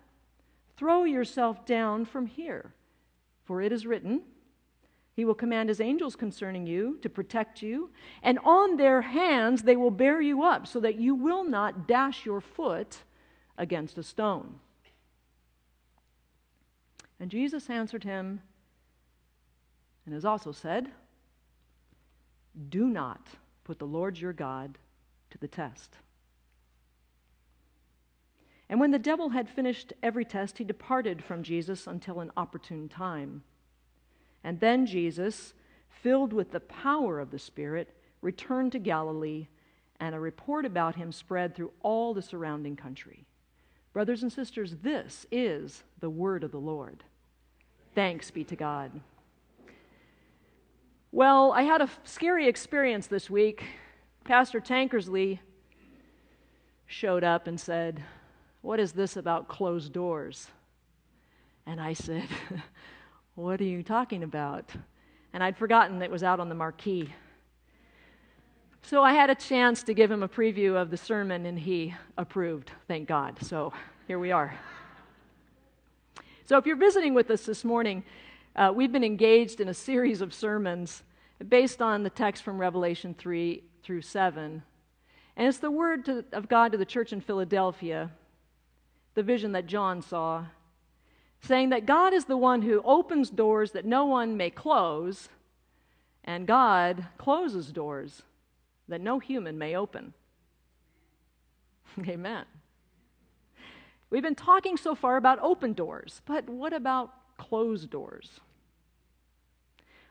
throw 0.77 1.03
yourself 1.03 1.65
down 1.65 2.05
from 2.05 2.27
here. 2.27 2.73
For 3.45 3.61
it 3.61 3.71
is 3.71 3.85
written, 3.85 4.21
He 5.15 5.25
will 5.25 5.35
command 5.35 5.69
His 5.69 5.81
angels 5.81 6.15
concerning 6.15 6.65
you 6.65 6.97
to 7.01 7.09
protect 7.09 7.61
you, 7.61 7.89
and 8.23 8.39
on 8.39 8.77
their 8.77 9.01
hands 9.01 9.63
they 9.63 9.75
will 9.75 9.91
bear 9.91 10.21
you 10.21 10.43
up, 10.43 10.67
so 10.67 10.79
that 10.79 10.95
you 10.95 11.15
will 11.15 11.43
not 11.43 11.87
dash 11.87 12.25
your 12.25 12.41
foot 12.41 12.97
against 13.57 13.97
a 13.97 14.03
stone. 14.03 14.55
And 17.19 17.29
Jesus 17.29 17.69
answered 17.69 18.03
him, 18.03 18.41
and 20.05 20.15
has 20.15 20.25
also 20.25 20.51
said, 20.51 20.89
Do 22.69 22.87
not 22.87 23.27
put 23.63 23.77
the 23.77 23.85
Lord 23.85 24.17
your 24.17 24.33
God 24.33 24.79
to 25.29 25.37
the 25.37 25.47
test. 25.47 25.97
And 28.69 28.79
when 28.79 28.91
the 28.91 28.97
devil 28.97 29.29
had 29.29 29.49
finished 29.49 29.93
every 30.01 30.25
test, 30.25 30.57
he 30.57 30.63
departed 30.63 31.23
from 31.23 31.43
Jesus 31.43 31.85
until 31.85 32.21
an 32.21 32.31
opportune 32.35 32.89
time. 32.89 33.43
And 34.43 34.59
then 34.59 34.85
Jesus, 34.85 35.53
filled 35.89 36.33
with 36.33 36.51
the 36.51 36.59
power 36.59 37.19
of 37.19 37.31
the 37.31 37.39
Spirit, 37.39 37.95
returned 38.21 38.71
to 38.71 38.79
Galilee, 38.79 39.47
and 39.99 40.15
a 40.15 40.19
report 40.19 40.65
about 40.65 40.95
him 40.95 41.11
spread 41.11 41.55
through 41.55 41.71
all 41.81 42.13
the 42.13 42.21
surrounding 42.21 42.75
country. 42.75 43.25
Brothers 43.93 44.23
and 44.23 44.31
sisters, 44.31 44.77
this 44.81 45.25
is 45.31 45.83
the 45.99 46.09
word 46.09 46.43
of 46.43 46.51
the 46.51 46.59
Lord. 46.59 47.03
Thanks 47.93 48.31
be 48.31 48.43
to 48.45 48.55
God. 48.55 48.91
Well, 51.11 51.51
I 51.51 51.63
had 51.63 51.81
a 51.81 51.89
scary 52.05 52.47
experience 52.47 53.07
this 53.07 53.29
week. 53.29 53.63
Pastor 54.23 54.61
Tankersley 54.61 55.39
showed 56.85 57.23
up 57.23 57.47
and 57.47 57.59
said, 57.59 58.01
What 58.61 58.79
is 58.79 58.93
this 58.93 59.17
about 59.17 59.49
closed 59.49 59.91
doors? 59.91 60.47
And 61.65 61.81
I 61.81 61.93
said, 61.93 62.27
What 63.35 63.61
are 63.61 63.65
you 63.65 63.81
talking 63.81 64.23
about? 64.23 64.69
And 65.31 65.41
I'd 65.41 65.57
forgotten 65.57 65.99
that 65.99 66.05
it 66.05 66.11
was 66.11 66.23
out 66.23 66.41
on 66.41 66.49
the 66.49 66.55
marquee. 66.55 67.13
So 68.81 69.01
I 69.01 69.13
had 69.13 69.29
a 69.29 69.35
chance 69.35 69.83
to 69.83 69.93
give 69.93 70.11
him 70.11 70.21
a 70.21 70.27
preview 70.27 70.75
of 70.75 70.89
the 70.89 70.97
sermon, 70.97 71.45
and 71.45 71.57
he 71.57 71.95
approved, 72.17 72.71
thank 72.89 73.07
God. 73.07 73.41
So 73.41 73.71
here 74.05 74.19
we 74.19 74.31
are. 74.31 74.53
So 76.45 76.57
if 76.57 76.65
you're 76.65 76.75
visiting 76.75 77.13
with 77.13 77.31
us 77.31 77.45
this 77.45 77.63
morning, 77.63 78.03
uh, 78.57 78.73
we've 78.75 78.91
been 78.91 79.03
engaged 79.03 79.61
in 79.61 79.69
a 79.69 79.73
series 79.73 80.19
of 80.19 80.33
sermons 80.33 81.03
based 81.47 81.81
on 81.81 82.03
the 82.03 82.09
text 82.09 82.43
from 82.43 82.59
Revelation 82.59 83.15
3 83.17 83.63
through 83.81 84.01
7. 84.01 84.61
And 85.37 85.47
it's 85.47 85.59
the 85.59 85.71
word 85.71 86.03
to, 86.05 86.25
of 86.33 86.49
God 86.49 86.73
to 86.73 86.77
the 86.77 86.85
church 86.85 87.13
in 87.13 87.21
Philadelphia, 87.21 88.11
the 89.13 89.23
vision 89.23 89.53
that 89.53 89.67
John 89.67 90.01
saw, 90.01 90.47
saying 91.41 91.69
that 91.69 91.85
God 91.85 92.13
is 92.13 92.25
the 92.25 92.37
one 92.37 92.61
who 92.61 92.81
opens 92.83 93.29
doors 93.29 93.71
that 93.71 93.85
no 93.85 94.05
one 94.05 94.37
may 94.37 94.49
close, 94.49 95.29
and 96.23 96.47
God 96.47 97.05
closes 97.17 97.71
doors 97.71 98.21
that 98.87 99.01
no 99.01 99.19
human 99.19 99.57
may 99.57 99.75
open. 99.75 100.13
Amen. 102.07 102.45
We've 104.09 104.21
been 104.21 104.35
talking 104.35 104.77
so 104.77 104.93
far 104.93 105.17
about 105.17 105.39
open 105.41 105.73
doors, 105.73 106.21
but 106.25 106.47
what 106.49 106.73
about 106.73 107.37
closed 107.37 107.89
doors? 107.89 108.39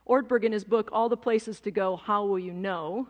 Ortberg, 0.08 0.42
in 0.42 0.52
his 0.52 0.64
book, 0.64 0.88
All 0.92 1.08
the 1.08 1.16
Places 1.16 1.60
to 1.60 1.70
Go, 1.70 1.96
How 1.96 2.24
Will 2.24 2.38
You 2.38 2.52
Know, 2.52 3.06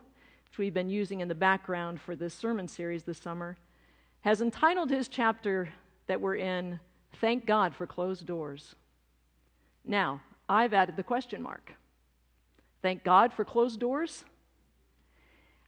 which 0.49 0.57
we've 0.59 0.73
been 0.73 0.89
using 0.89 1.21
in 1.21 1.27
the 1.27 1.35
background 1.35 1.99
for 1.99 2.15
this 2.15 2.33
sermon 2.33 2.67
series 2.67 3.03
this 3.03 3.17
summer, 3.17 3.57
has 4.19 4.41
entitled 4.41 4.91
his 4.91 5.07
chapter 5.07 5.69
that 6.07 6.21
we're 6.21 6.35
in, 6.35 6.79
Thank 7.19 7.45
God 7.45 7.75
for 7.75 7.85
Closed 7.85 8.25
Doors. 8.25 8.75
Now, 9.85 10.21
I've 10.47 10.73
added 10.73 10.95
the 10.95 11.03
question 11.03 11.41
mark. 11.41 11.73
Thank 12.81 13.03
God 13.03 13.31
for 13.33 13.45
closed 13.45 13.79
doors? 13.79 14.25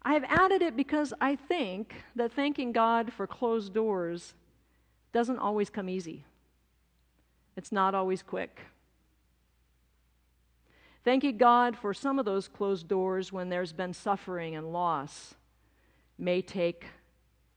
I've 0.01 0.23
added 0.25 0.61
it 0.61 0.75
because 0.75 1.13
I 1.21 1.35
think 1.35 1.93
that 2.15 2.33
thanking 2.33 2.71
God 2.71 3.13
for 3.13 3.25
closed 3.25 3.73
doors 3.73 4.33
doesn't 5.13 5.39
always 5.39 5.69
come 5.69 5.87
easy. 5.87 6.25
It's 7.55 7.71
not 7.71 7.95
always 7.95 8.21
quick. 8.21 8.61
Thank 11.05 11.23
you, 11.23 11.31
God, 11.31 11.77
for 11.77 11.93
some 11.93 12.17
of 12.17 12.25
those 12.25 12.47
closed 12.47 12.87
doors 12.87 13.31
when 13.31 13.49
there's 13.49 13.73
been 13.73 13.93
suffering 13.93 14.55
and 14.55 14.73
loss, 14.73 15.35
may 16.17 16.41
take 16.41 16.85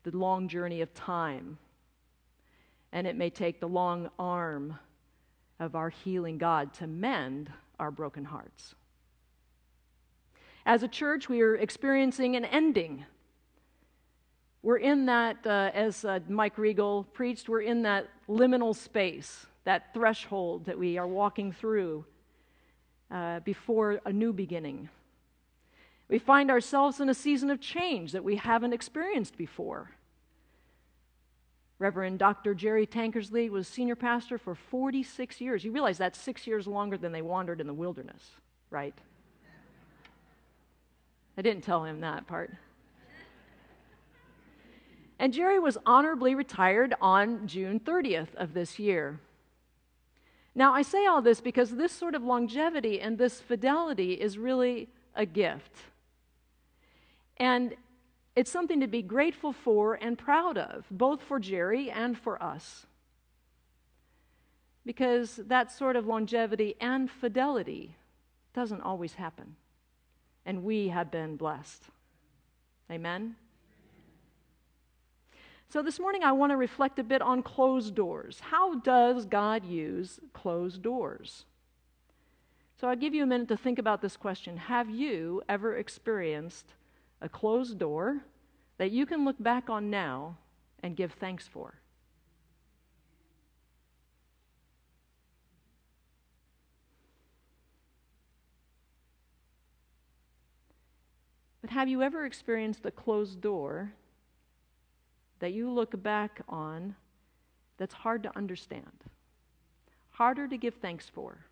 the 0.02 0.16
long 0.16 0.48
journey 0.48 0.80
of 0.80 0.92
time, 0.94 1.58
and 2.96 3.06
it 3.06 3.14
may 3.14 3.28
take 3.28 3.60
the 3.60 3.68
long 3.68 4.08
arm 4.18 4.78
of 5.60 5.74
our 5.74 5.90
healing 5.90 6.38
God 6.38 6.72
to 6.74 6.86
mend 6.86 7.52
our 7.78 7.90
broken 7.90 8.24
hearts. 8.24 8.74
As 10.64 10.82
a 10.82 10.88
church, 10.88 11.28
we 11.28 11.42
are 11.42 11.56
experiencing 11.56 12.36
an 12.36 12.46
ending. 12.46 13.04
We're 14.62 14.78
in 14.78 15.04
that, 15.06 15.46
uh, 15.46 15.72
as 15.74 16.06
uh, 16.06 16.20
Mike 16.26 16.56
Regal 16.56 17.04
preached, 17.12 17.50
we're 17.50 17.60
in 17.60 17.82
that 17.82 18.08
liminal 18.30 18.74
space, 18.74 19.44
that 19.64 19.92
threshold 19.92 20.64
that 20.64 20.78
we 20.78 20.96
are 20.96 21.06
walking 21.06 21.52
through 21.52 22.06
uh, 23.10 23.40
before 23.40 24.00
a 24.06 24.12
new 24.12 24.32
beginning. 24.32 24.88
We 26.08 26.18
find 26.18 26.50
ourselves 26.50 26.98
in 27.00 27.10
a 27.10 27.14
season 27.14 27.50
of 27.50 27.60
change 27.60 28.12
that 28.12 28.24
we 28.24 28.36
haven't 28.36 28.72
experienced 28.72 29.36
before. 29.36 29.90
Reverend 31.78 32.18
Dr. 32.18 32.54
Jerry 32.54 32.86
Tankersley 32.86 33.50
was 33.50 33.68
senior 33.68 33.96
pastor 33.96 34.38
for 34.38 34.54
46 34.54 35.40
years. 35.40 35.64
You 35.64 35.72
realize 35.72 35.98
that's 35.98 36.18
six 36.18 36.46
years 36.46 36.66
longer 36.66 36.96
than 36.96 37.12
they 37.12 37.22
wandered 37.22 37.60
in 37.60 37.66
the 37.66 37.74
wilderness, 37.74 38.30
right? 38.70 38.94
I 41.36 41.42
didn't 41.42 41.64
tell 41.64 41.84
him 41.84 42.00
that 42.00 42.26
part. 42.26 42.50
And 45.18 45.32
Jerry 45.32 45.58
was 45.58 45.78
honorably 45.86 46.34
retired 46.34 46.94
on 47.00 47.46
June 47.46 47.80
30th 47.80 48.34
of 48.36 48.54
this 48.54 48.78
year. 48.78 49.20
Now, 50.54 50.72
I 50.72 50.82
say 50.82 51.06
all 51.06 51.20
this 51.20 51.40
because 51.40 51.70
this 51.70 51.92
sort 51.92 52.14
of 52.14 52.22
longevity 52.22 53.00
and 53.00 53.18
this 53.18 53.40
fidelity 53.40 54.14
is 54.14 54.38
really 54.38 54.88
a 55.14 55.26
gift. 55.26 55.72
And 57.36 57.74
it's 58.36 58.50
something 58.50 58.80
to 58.80 58.86
be 58.86 59.00
grateful 59.00 59.54
for 59.54 59.94
and 59.94 60.18
proud 60.18 60.58
of, 60.58 60.84
both 60.90 61.22
for 61.22 61.40
Jerry 61.40 61.90
and 61.90 62.16
for 62.18 62.40
us. 62.42 62.86
Because 64.84 65.36
that 65.46 65.72
sort 65.72 65.96
of 65.96 66.06
longevity 66.06 66.76
and 66.78 67.10
fidelity 67.10 67.96
doesn't 68.54 68.82
always 68.82 69.14
happen. 69.14 69.56
And 70.44 70.62
we 70.62 70.88
have 70.88 71.10
been 71.10 71.36
blessed. 71.36 71.82
Amen? 72.90 73.36
So, 75.68 75.82
this 75.82 75.98
morning 75.98 76.22
I 76.22 76.30
want 76.32 76.50
to 76.52 76.56
reflect 76.56 76.98
a 76.98 77.04
bit 77.04 77.22
on 77.22 77.42
closed 77.42 77.94
doors. 77.94 78.38
How 78.38 78.76
does 78.76 79.24
God 79.24 79.64
use 79.64 80.20
closed 80.32 80.82
doors? 80.82 81.46
So, 82.80 82.86
I'll 82.86 82.96
give 82.96 83.14
you 83.14 83.24
a 83.24 83.26
minute 83.26 83.48
to 83.48 83.56
think 83.56 83.80
about 83.80 84.02
this 84.02 84.16
question 84.16 84.56
Have 84.56 84.88
you 84.88 85.42
ever 85.48 85.74
experienced 85.76 86.74
a 87.20 87.28
closed 87.28 87.78
door 87.78 88.24
that 88.78 88.90
you 88.90 89.06
can 89.06 89.24
look 89.24 89.36
back 89.38 89.70
on 89.70 89.90
now 89.90 90.36
and 90.82 90.96
give 90.96 91.12
thanks 91.12 91.48
for? 91.48 91.74
But 101.66 101.70
have 101.70 101.88
you 101.88 102.02
ever 102.02 102.24
experienced 102.24 102.86
a 102.86 102.92
closed 102.92 103.40
door 103.40 103.92
that 105.40 105.52
you 105.52 105.68
look 105.68 106.00
back 106.00 106.42
on 106.48 106.94
that's 107.76 107.92
hard 107.92 108.22
to 108.22 108.36
understand, 108.36 109.04
harder 110.10 110.46
to 110.46 110.56
give 110.56 110.74
thanks 110.74 111.08
for, 111.08 111.46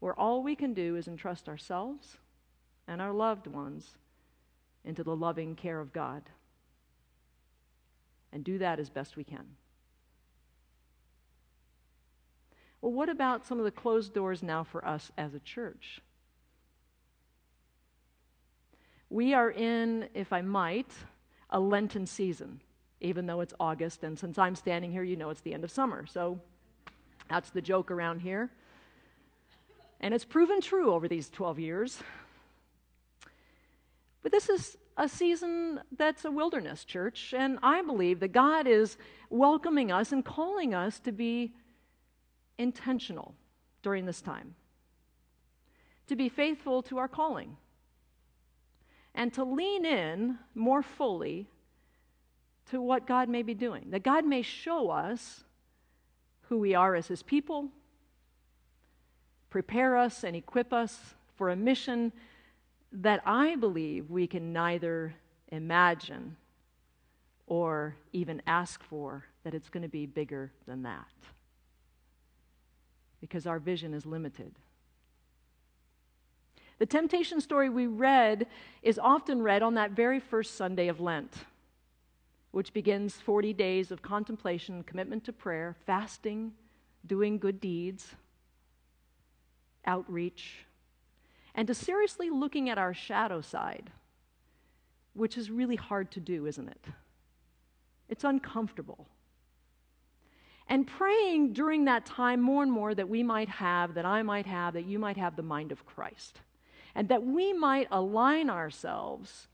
where 0.00 0.14
all 0.14 0.42
we 0.42 0.54
can 0.54 0.74
do 0.74 0.96
is 0.96 1.08
entrust 1.08 1.48
ourselves 1.48 2.18
and 2.88 3.02
our 3.02 3.12
loved 3.12 3.46
ones 3.46 3.98
into 4.84 5.02
the 5.02 5.16
loving 5.16 5.54
care 5.54 5.80
of 5.80 5.92
God 5.92 6.22
and 8.32 8.44
do 8.44 8.58
that 8.58 8.78
as 8.78 8.90
best 8.90 9.16
we 9.16 9.24
can. 9.24 9.46
Well, 12.80 12.92
what 12.92 13.08
about 13.08 13.46
some 13.46 13.58
of 13.58 13.64
the 13.64 13.70
closed 13.70 14.14
doors 14.14 14.42
now 14.42 14.62
for 14.62 14.86
us 14.86 15.10
as 15.16 15.34
a 15.34 15.40
church? 15.40 16.00
We 19.08 19.34
are 19.34 19.50
in, 19.50 20.08
if 20.14 20.32
I 20.32 20.42
might, 20.42 20.90
a 21.50 21.58
Lenten 21.58 22.06
season, 22.06 22.60
even 23.00 23.26
though 23.26 23.40
it's 23.40 23.54
August. 23.58 24.02
And 24.02 24.18
since 24.18 24.36
I'm 24.36 24.54
standing 24.54 24.92
here, 24.92 25.02
you 25.02 25.16
know 25.16 25.30
it's 25.30 25.40
the 25.40 25.54
end 25.54 25.64
of 25.64 25.70
summer. 25.70 26.06
So 26.06 26.40
that's 27.28 27.50
the 27.50 27.62
joke 27.62 27.90
around 27.90 28.20
here. 28.20 28.50
And 30.00 30.12
it's 30.12 30.24
proven 30.24 30.60
true 30.60 30.92
over 30.92 31.08
these 31.08 31.30
12 31.30 31.58
years. 31.58 32.02
But 34.26 34.32
this 34.32 34.48
is 34.48 34.76
a 34.96 35.08
season 35.08 35.80
that's 35.96 36.24
a 36.24 36.32
wilderness 36.32 36.84
church, 36.84 37.32
and 37.32 37.60
I 37.62 37.80
believe 37.82 38.18
that 38.18 38.32
God 38.32 38.66
is 38.66 38.98
welcoming 39.30 39.92
us 39.92 40.10
and 40.10 40.24
calling 40.24 40.74
us 40.74 40.98
to 41.04 41.12
be 41.12 41.54
intentional 42.58 43.36
during 43.84 44.04
this 44.04 44.20
time, 44.20 44.56
to 46.08 46.16
be 46.16 46.28
faithful 46.28 46.82
to 46.82 46.98
our 46.98 47.06
calling 47.06 47.56
and 49.14 49.32
to 49.34 49.44
lean 49.44 49.84
in 49.84 50.38
more 50.56 50.82
fully 50.82 51.46
to 52.72 52.82
what 52.82 53.06
God 53.06 53.28
may 53.28 53.44
be 53.44 53.54
doing. 53.54 53.90
That 53.90 54.02
God 54.02 54.24
may 54.26 54.42
show 54.42 54.90
us 54.90 55.44
who 56.48 56.58
we 56.58 56.74
are 56.74 56.96
as 56.96 57.06
His 57.06 57.22
people, 57.22 57.68
prepare 59.50 59.96
us 59.96 60.24
and 60.24 60.34
equip 60.34 60.72
us 60.72 61.14
for 61.36 61.48
a 61.48 61.54
mission 61.54 62.10
that 62.96 63.20
I 63.26 63.56
believe 63.56 64.10
we 64.10 64.26
can 64.26 64.52
neither 64.52 65.14
imagine 65.48 66.36
or 67.46 67.94
even 68.12 68.42
ask 68.46 68.82
for, 68.82 69.24
that 69.44 69.54
it's 69.54 69.68
going 69.68 69.82
to 69.82 69.88
be 69.88 70.06
bigger 70.06 70.50
than 70.66 70.82
that. 70.82 71.06
Because 73.20 73.46
our 73.46 73.58
vision 73.58 73.94
is 73.94 74.04
limited. 74.04 74.52
The 76.78 76.86
temptation 76.86 77.40
story 77.40 77.70
we 77.70 77.86
read 77.86 78.46
is 78.82 78.98
often 78.98 79.42
read 79.42 79.62
on 79.62 79.74
that 79.74 79.92
very 79.92 80.18
first 80.18 80.56
Sunday 80.56 80.88
of 80.88 81.00
Lent, 81.00 81.32
which 82.50 82.72
begins 82.72 83.14
40 83.14 83.52
days 83.52 83.90
of 83.90 84.02
contemplation, 84.02 84.82
commitment 84.82 85.24
to 85.24 85.32
prayer, 85.32 85.76
fasting, 85.86 86.52
doing 87.06 87.38
good 87.38 87.60
deeds, 87.60 88.14
outreach, 89.86 90.65
and 91.56 91.66
to 91.66 91.74
seriously 91.74 92.30
looking 92.30 92.70
at 92.70 92.78
our 92.78 92.94
shadow 92.94 93.40
side, 93.40 93.90
which 95.14 95.36
is 95.36 95.50
really 95.50 95.76
hard 95.76 96.10
to 96.12 96.20
do, 96.20 96.46
isn't 96.46 96.68
it? 96.68 96.84
It's 98.08 98.22
uncomfortable. 98.22 99.08
And 100.68 100.86
praying 100.86 101.54
during 101.54 101.86
that 101.86 102.04
time 102.04 102.40
more 102.40 102.62
and 102.62 102.70
more 102.70 102.94
that 102.94 103.08
we 103.08 103.22
might 103.22 103.48
have, 103.48 103.94
that 103.94 104.04
I 104.04 104.22
might 104.22 104.46
have, 104.46 104.74
that 104.74 104.84
you 104.84 104.98
might 104.98 105.16
have 105.16 105.34
the 105.34 105.42
mind 105.42 105.72
of 105.72 105.86
Christ 105.86 106.40
and 106.94 107.08
that 107.08 107.24
we 107.24 107.52
might 107.52 107.88
align 107.90 108.50
ourselves 108.50 109.48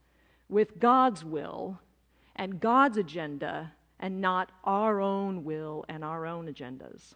with 0.49 0.79
God's 0.79 1.23
will 1.23 1.79
and 2.35 2.59
God's 2.59 2.97
agenda 2.97 3.73
and 3.99 4.21
not 4.21 4.51
our 4.63 4.99
own 4.99 5.43
will 5.43 5.85
and 5.87 6.03
our 6.03 6.25
own 6.25 6.47
agendas. 6.47 7.15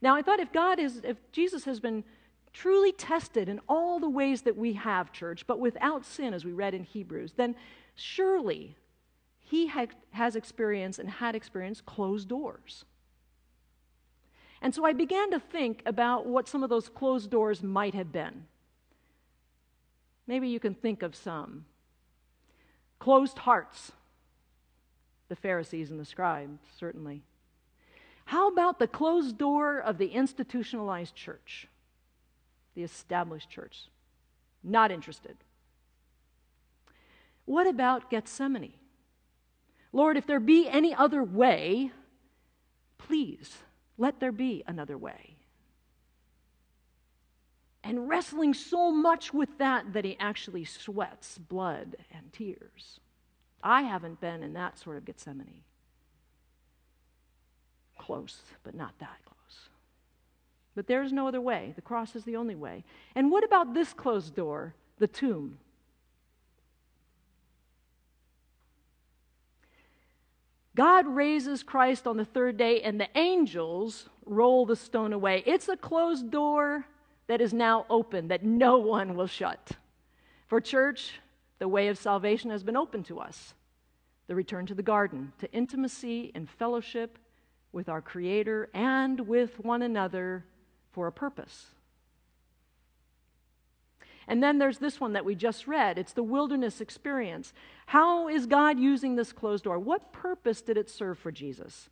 Now, 0.00 0.16
I 0.16 0.22
thought 0.22 0.40
if 0.40 0.52
God 0.52 0.80
is, 0.80 1.00
if 1.04 1.16
Jesus 1.32 1.64
has 1.64 1.78
been 1.78 2.02
truly 2.52 2.92
tested 2.92 3.48
in 3.48 3.60
all 3.68 3.98
the 3.98 4.08
ways 4.08 4.42
that 4.42 4.56
we 4.56 4.74
have, 4.74 5.12
church, 5.12 5.46
but 5.46 5.58
without 5.58 6.04
sin, 6.04 6.34
as 6.34 6.44
we 6.44 6.52
read 6.52 6.74
in 6.74 6.84
Hebrews, 6.84 7.32
then 7.36 7.54
surely 7.94 8.76
he 9.40 9.70
has 10.12 10.36
experienced 10.36 10.98
and 10.98 11.08
had 11.08 11.34
experienced 11.34 11.86
closed 11.86 12.28
doors. 12.28 12.84
And 14.60 14.74
so 14.74 14.84
I 14.84 14.92
began 14.92 15.30
to 15.32 15.40
think 15.40 15.82
about 15.86 16.26
what 16.26 16.48
some 16.48 16.62
of 16.62 16.70
those 16.70 16.88
closed 16.88 17.30
doors 17.30 17.62
might 17.62 17.94
have 17.94 18.12
been. 18.12 18.44
Maybe 20.26 20.48
you 20.48 20.60
can 20.60 20.74
think 20.74 21.02
of 21.02 21.16
some. 21.16 21.64
Closed 22.98 23.38
hearts, 23.38 23.92
the 25.28 25.36
Pharisees 25.36 25.90
and 25.90 25.98
the 25.98 26.04
scribes, 26.04 26.60
certainly. 26.78 27.22
How 28.26 28.48
about 28.48 28.78
the 28.78 28.86
closed 28.86 29.36
door 29.36 29.80
of 29.80 29.98
the 29.98 30.06
institutionalized 30.06 31.16
church, 31.16 31.66
the 32.74 32.82
established 32.82 33.50
church? 33.50 33.88
Not 34.62 34.90
interested. 34.90 35.36
What 37.44 37.66
about 37.66 38.10
Gethsemane? 38.10 38.74
Lord, 39.92 40.16
if 40.16 40.26
there 40.26 40.40
be 40.40 40.68
any 40.68 40.94
other 40.94 41.22
way, 41.22 41.90
please 42.98 43.58
let 43.98 44.20
there 44.20 44.32
be 44.32 44.62
another 44.66 44.96
way. 44.96 45.36
And 47.84 48.08
wrestling 48.08 48.54
so 48.54 48.92
much 48.92 49.34
with 49.34 49.58
that 49.58 49.92
that 49.92 50.04
he 50.04 50.16
actually 50.18 50.64
sweats 50.64 51.36
blood 51.36 51.96
and 52.12 52.32
tears. 52.32 53.00
I 53.62 53.82
haven't 53.82 54.20
been 54.20 54.42
in 54.42 54.52
that 54.54 54.78
sort 54.78 54.96
of 54.96 55.04
Gethsemane. 55.04 55.62
Close, 57.98 58.40
but 58.62 58.74
not 58.74 58.98
that 58.98 59.18
close. 59.24 59.31
But 60.74 60.86
there's 60.86 61.12
no 61.12 61.28
other 61.28 61.40
way. 61.40 61.72
The 61.76 61.82
cross 61.82 62.16
is 62.16 62.24
the 62.24 62.36
only 62.36 62.54
way. 62.54 62.84
And 63.14 63.30
what 63.30 63.44
about 63.44 63.74
this 63.74 63.92
closed 63.92 64.34
door, 64.34 64.74
the 64.98 65.06
tomb? 65.06 65.58
God 70.74 71.06
raises 71.06 71.62
Christ 71.62 72.06
on 72.06 72.16
the 72.16 72.24
third 72.24 72.56
day, 72.56 72.80
and 72.80 72.98
the 72.98 73.08
angels 73.14 74.08
roll 74.24 74.64
the 74.64 74.76
stone 74.76 75.12
away. 75.12 75.42
It's 75.44 75.68
a 75.68 75.76
closed 75.76 76.30
door 76.30 76.86
that 77.26 77.42
is 77.42 77.52
now 77.52 77.84
open, 77.90 78.28
that 78.28 78.42
no 78.42 78.78
one 78.78 79.14
will 79.14 79.26
shut. 79.26 79.72
For 80.46 80.60
church, 80.60 81.20
the 81.58 81.68
way 81.68 81.88
of 81.88 81.98
salvation 81.98 82.50
has 82.50 82.62
been 82.62 82.76
open 82.76 83.02
to 83.04 83.20
us 83.20 83.54
the 84.28 84.34
return 84.34 84.64
to 84.64 84.74
the 84.74 84.82
garden, 84.82 85.32
to 85.38 85.52
intimacy 85.52 86.32
and 86.34 86.48
fellowship 86.48 87.18
with 87.72 87.88
our 87.88 88.00
Creator 88.00 88.70
and 88.72 89.20
with 89.20 89.58
one 89.60 89.82
another 89.82 90.44
for 90.92 91.06
a 91.06 91.12
purpose. 91.12 91.66
And 94.28 94.42
then 94.42 94.58
there's 94.58 94.78
this 94.78 95.00
one 95.00 95.14
that 95.14 95.24
we 95.24 95.34
just 95.34 95.66
read. 95.66 95.98
It's 95.98 96.12
the 96.12 96.22
wilderness 96.22 96.80
experience. 96.80 97.52
How 97.86 98.28
is 98.28 98.46
God 98.46 98.78
using 98.78 99.16
this 99.16 99.32
closed 99.32 99.64
door? 99.64 99.78
What 99.78 100.12
purpose 100.12 100.62
did 100.62 100.76
it 100.76 100.88
serve 100.88 101.18
for 101.18 101.32
Jesus? 101.32 101.90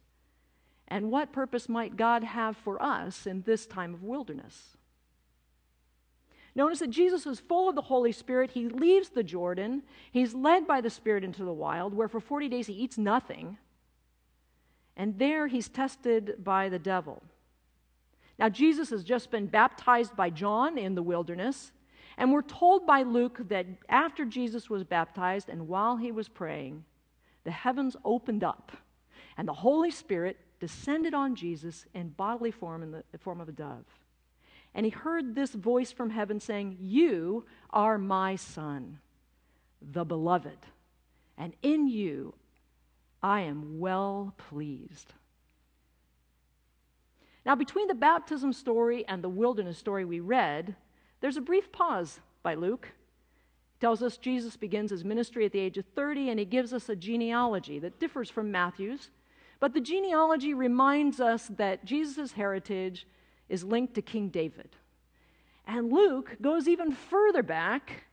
And 0.87 1.11
what 1.11 1.33
purpose 1.33 1.69
might 1.69 1.97
God 1.97 2.25
have 2.25 2.57
for 2.57 2.81
us 2.83 3.27
in 3.27 3.43
this 3.43 3.67
time 3.67 3.95
of 3.95 4.03
wilderness? 4.03 4.77
Notice 6.55 6.81
that 6.81 6.91
Jesus 6.91 7.27
is 7.27 7.41
full 7.41 7.69
of 7.69 7.77
the 7.77 7.83
Holy 7.83 8.13
Spirit. 8.13 8.53
He 8.53 8.69
leaves 8.69 9.11
the 9.11 9.23
Jordan. 9.23 9.83
He's 10.11 10.35
led 10.35 10.67
by 10.67 10.81
the 10.81 10.91
Spirit 10.91 11.23
into 11.23 11.45
the 11.45 11.53
wild, 11.53 11.95
where 11.95 12.09
for 12.09 12.21
40 12.21 12.49
days 12.49 12.67
he 12.67 12.73
eats 12.73 12.99
nothing. 12.99 13.57
And 14.97 15.19
there 15.19 15.47
he's 15.47 15.69
tested 15.69 16.43
by 16.43 16.69
the 16.69 16.79
devil. 16.79 17.23
Now, 18.41 18.49
Jesus 18.49 18.89
has 18.89 19.05
just 19.05 19.31
been 19.31 19.47
baptized 19.47 20.17
by 20.17 20.31
John 20.31 20.79
in 20.79 20.95
the 20.95 21.03
wilderness. 21.03 21.73
And 22.17 22.33
we're 22.33 22.43
told 22.43 22.87
by 22.87 23.03
Luke 23.03 23.39
that 23.49 23.67
after 23.89 24.25
Jesus 24.25 24.71
was 24.71 24.83
baptized 24.83 25.51
and 25.51 25.69
while 25.69 25.99
he 25.99 26.11
was 26.11 26.29
praying, 26.29 26.85
the 27.45 27.51
heavens 27.51 27.97
opened 28.05 28.43
up 28.43 28.73
and 29.37 29.47
the 29.47 29.53
Holy 29.53 29.91
Spirit 29.91 30.39
descended 30.59 31.15
on 31.15 31.35
Jesus 31.35 31.85
in 31.95 32.09
bodily 32.09 32.51
form 32.51 32.83
in 32.83 32.91
the 32.91 33.19
form 33.19 33.41
of 33.41 33.49
a 33.49 33.53
dove. 33.53 33.85
And 34.75 34.87
he 34.87 34.91
heard 34.91 35.35
this 35.35 35.53
voice 35.53 35.93
from 35.93 36.11
heaven 36.11 36.41
saying, 36.41 36.79
You 36.81 37.45
are 37.71 37.99
my 37.99 38.37
son, 38.37 39.01
the 39.81 40.05
beloved, 40.05 40.59
and 41.37 41.55
in 41.63 41.89
you 41.89 42.35
I 43.23 43.41
am 43.43 43.81
well 43.81 44.35
pleased. 44.37 45.13
Now, 47.45 47.55
between 47.55 47.89
the 47.89 47.95
baptism 47.95 48.53
story 48.53 49.05
and 49.09 49.25
the 49.25 49.29
wilderness 49.29 49.79
story 49.79 50.05
we 50.05 50.21
read, 50.21 50.77
there's 51.21 51.37
a 51.37 51.43
brief 51.43 51.73
pause 51.73 52.21
by 52.43 52.55
Luke. 52.55 52.89
He 53.73 53.81
tells 53.81 54.03
us 54.03 54.19
Jesus 54.19 54.57
begins 54.57 54.91
his 54.91 55.05
ministry 55.05 55.47
at 55.47 55.53
the 55.53 55.59
age 55.59 55.79
of 55.79 55.87
30, 55.95 56.31
and 56.31 56.39
he 56.39 56.45
gives 56.45 56.73
us 56.73 56.89
a 56.89 56.97
genealogy 56.97 57.79
that 57.79 57.99
differs 57.99 58.31
from 58.31 58.51
Matthew's. 58.51 59.11
But 59.59 59.75
the 59.75 59.81
genealogy 59.81 60.55
reminds 60.55 61.21
us 61.21 61.49
that 61.57 61.85
Jesus' 61.85 62.33
heritage 62.33 63.07
is 63.49 63.65
linked 63.65 63.95
to 63.95 64.03
King 64.03 64.29
David. 64.29 64.77
And 65.67 65.93
Luke 65.93 66.37
goes 66.41 66.67
even 66.69 66.93
further 66.93 67.43
back 67.43 68.05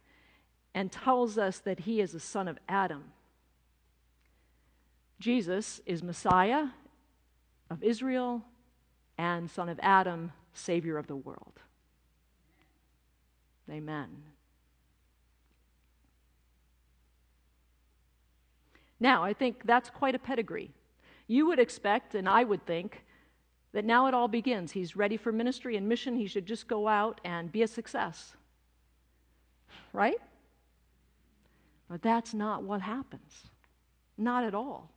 and 0.73 0.91
tells 0.91 1.38
us 1.38 1.59
that 1.59 1.82
he 1.82 2.01
is 2.01 2.13
a 2.13 2.19
son 2.19 2.47
of 2.47 2.59
Adam. 2.67 3.05
Jesus 5.19 5.82
is 5.86 6.03
Messiah 6.03 6.67
of 7.69 7.82
Israel 7.82 8.43
and 9.18 9.49
son 9.49 9.70
of 9.70 9.80
Adam, 9.82 10.32
Savior 10.53 10.97
of 10.97 11.07
the 11.07 11.15
world. 11.15 11.59
Amen. 13.70 14.09
Now, 18.99 19.24
I 19.24 19.34
think 19.34 19.61
that's 19.65 19.89
quite 19.89 20.15
a 20.15 20.20
pedigree. 20.20 20.72
You 21.28 21.45
would 21.47 21.59
expect, 21.59 22.15
and 22.15 22.28
I 22.28 22.43
would 22.43 22.65
think, 22.65 23.03
that 23.74 23.86
now 23.86 24.07
it 24.07 24.13
all 24.13 24.28
begins. 24.28 24.72
He's 24.72 24.95
ready 24.95 25.18
for 25.18 25.32
ministry 25.32 25.76
and 25.76 25.88
mission. 25.88 26.15
He 26.15 26.28
should 26.28 26.45
just 26.45 26.68
go 26.68 26.88
out 26.88 27.22
and 27.24 27.51
be 27.51 27.61
a 27.61 27.68
success. 27.68 28.34
Right? 29.93 30.18
But 31.89 32.01
that's 32.01 32.34
not 32.34 32.63
what 32.63 32.82
happens. 32.82 33.43
Not 34.18 34.43
at 34.43 34.55
all. 34.55 34.89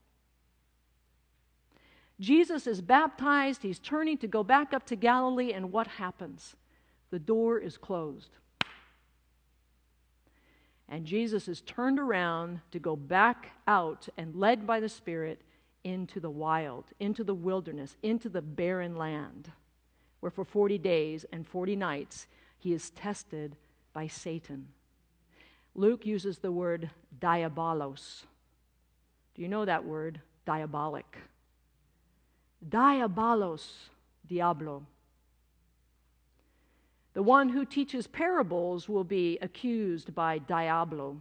Jesus 2.20 2.66
is 2.66 2.82
baptized, 2.82 3.62
he's 3.62 3.78
turning 3.78 4.18
to 4.18 4.28
go 4.28 4.44
back 4.44 4.74
up 4.74 4.84
to 4.86 4.96
Galilee, 4.96 5.54
and 5.54 5.72
what 5.72 5.86
happens? 5.86 6.54
The 7.10 7.18
door 7.18 7.58
is 7.58 7.78
closed. 7.78 8.36
And 10.86 11.06
Jesus 11.06 11.48
is 11.48 11.62
turned 11.62 11.98
around 11.98 12.60
to 12.72 12.78
go 12.78 12.94
back 12.94 13.52
out 13.66 14.08
and 14.18 14.36
led 14.36 14.66
by 14.66 14.80
the 14.80 14.88
Spirit 14.88 15.40
into 15.82 16.20
the 16.20 16.30
wild, 16.30 16.84
into 17.00 17.24
the 17.24 17.34
wilderness, 17.34 17.96
into 18.02 18.28
the 18.28 18.42
barren 18.42 18.96
land, 18.96 19.50
where 20.18 20.30
for 20.30 20.44
40 20.44 20.76
days 20.76 21.24
and 21.32 21.46
40 21.46 21.74
nights 21.74 22.26
he 22.58 22.74
is 22.74 22.90
tested 22.90 23.56
by 23.94 24.06
Satan. 24.06 24.68
Luke 25.74 26.04
uses 26.04 26.38
the 26.38 26.52
word 26.52 26.90
diabolos. 27.18 28.24
Do 29.34 29.42
you 29.42 29.48
know 29.48 29.64
that 29.64 29.84
word? 29.84 30.20
Diabolic. 30.44 31.16
Diabolos, 32.68 33.88
diablo. 34.26 34.86
The 37.12 37.22
one 37.22 37.48
who 37.48 37.64
teaches 37.64 38.06
parables 38.06 38.88
will 38.88 39.04
be 39.04 39.38
accused 39.42 40.14
by 40.14 40.38
diablo, 40.38 41.20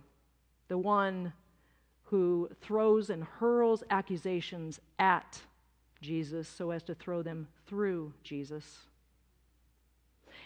the 0.67 0.77
one 0.77 1.33
who 2.03 2.49
throws 2.61 3.09
and 3.09 3.23
hurls 3.23 3.83
accusations 3.89 4.79
at 4.97 5.41
Jesus 6.01 6.47
so 6.47 6.71
as 6.71 6.83
to 6.83 6.95
throw 6.95 7.21
them 7.21 7.47
through 7.67 8.13
Jesus. 8.23 8.79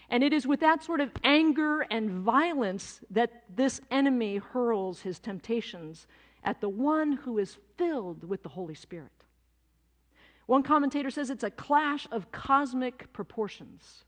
And 0.10 0.24
it 0.24 0.34
is 0.34 0.46
with 0.46 0.60
that 0.60 0.84
sort 0.84 1.02
of 1.02 1.12
anger 1.24 1.82
and 1.90 2.10
violence 2.10 3.00
that 3.10 3.44
this 3.54 3.82
enemy 3.90 4.38
hurls 4.38 5.02
his 5.02 5.20
temptations 5.20 6.08
at 6.44 6.62
the 6.62 6.70
one 6.70 7.14
who 7.14 7.38
is 7.38 7.58
filled 7.78 8.24
with 8.24 8.44
the 8.44 8.50
Holy 8.50 8.76
Spirit. 8.76 9.23
One 10.46 10.64
commentator 10.64 11.10
says 11.10 11.30
it's 11.30 11.44
a 11.44 11.52
clash 11.52 12.08
of 12.12 12.32
cosmic 12.32 13.12
proportions. 13.14 14.04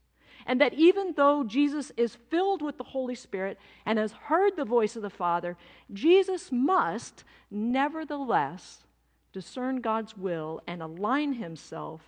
And 0.46 0.62
that 0.62 0.74
even 0.74 1.14
though 1.16 1.44
Jesus 1.44 1.92
is 1.98 2.18
filled 2.30 2.62
with 2.62 2.78
the 2.78 2.84
Holy 2.84 3.16
Spirit 3.16 3.58
and 3.86 3.98
has 3.98 4.12
heard 4.12 4.56
the 4.56 4.66
voice 4.66 4.96
of 4.96 5.02
the 5.02 5.10
Father, 5.10 5.58
Jesus 5.92 6.52
must 6.52 7.24
nevertheless 7.50 8.86
discern 9.34 9.82
God's 9.82 10.16
will 10.16 10.62
and 10.68 10.82
align 10.82 11.34
himself 11.34 12.02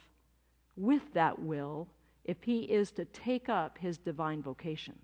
with 0.76 1.14
that 1.14 1.40
will 1.40 1.88
if 2.26 2.44
he 2.44 2.60
is 2.60 2.92
to 2.92 3.06
take 3.06 3.50
up 3.50 3.80
his 3.80 3.98
divine 3.98 4.42
vocation. 4.42 4.96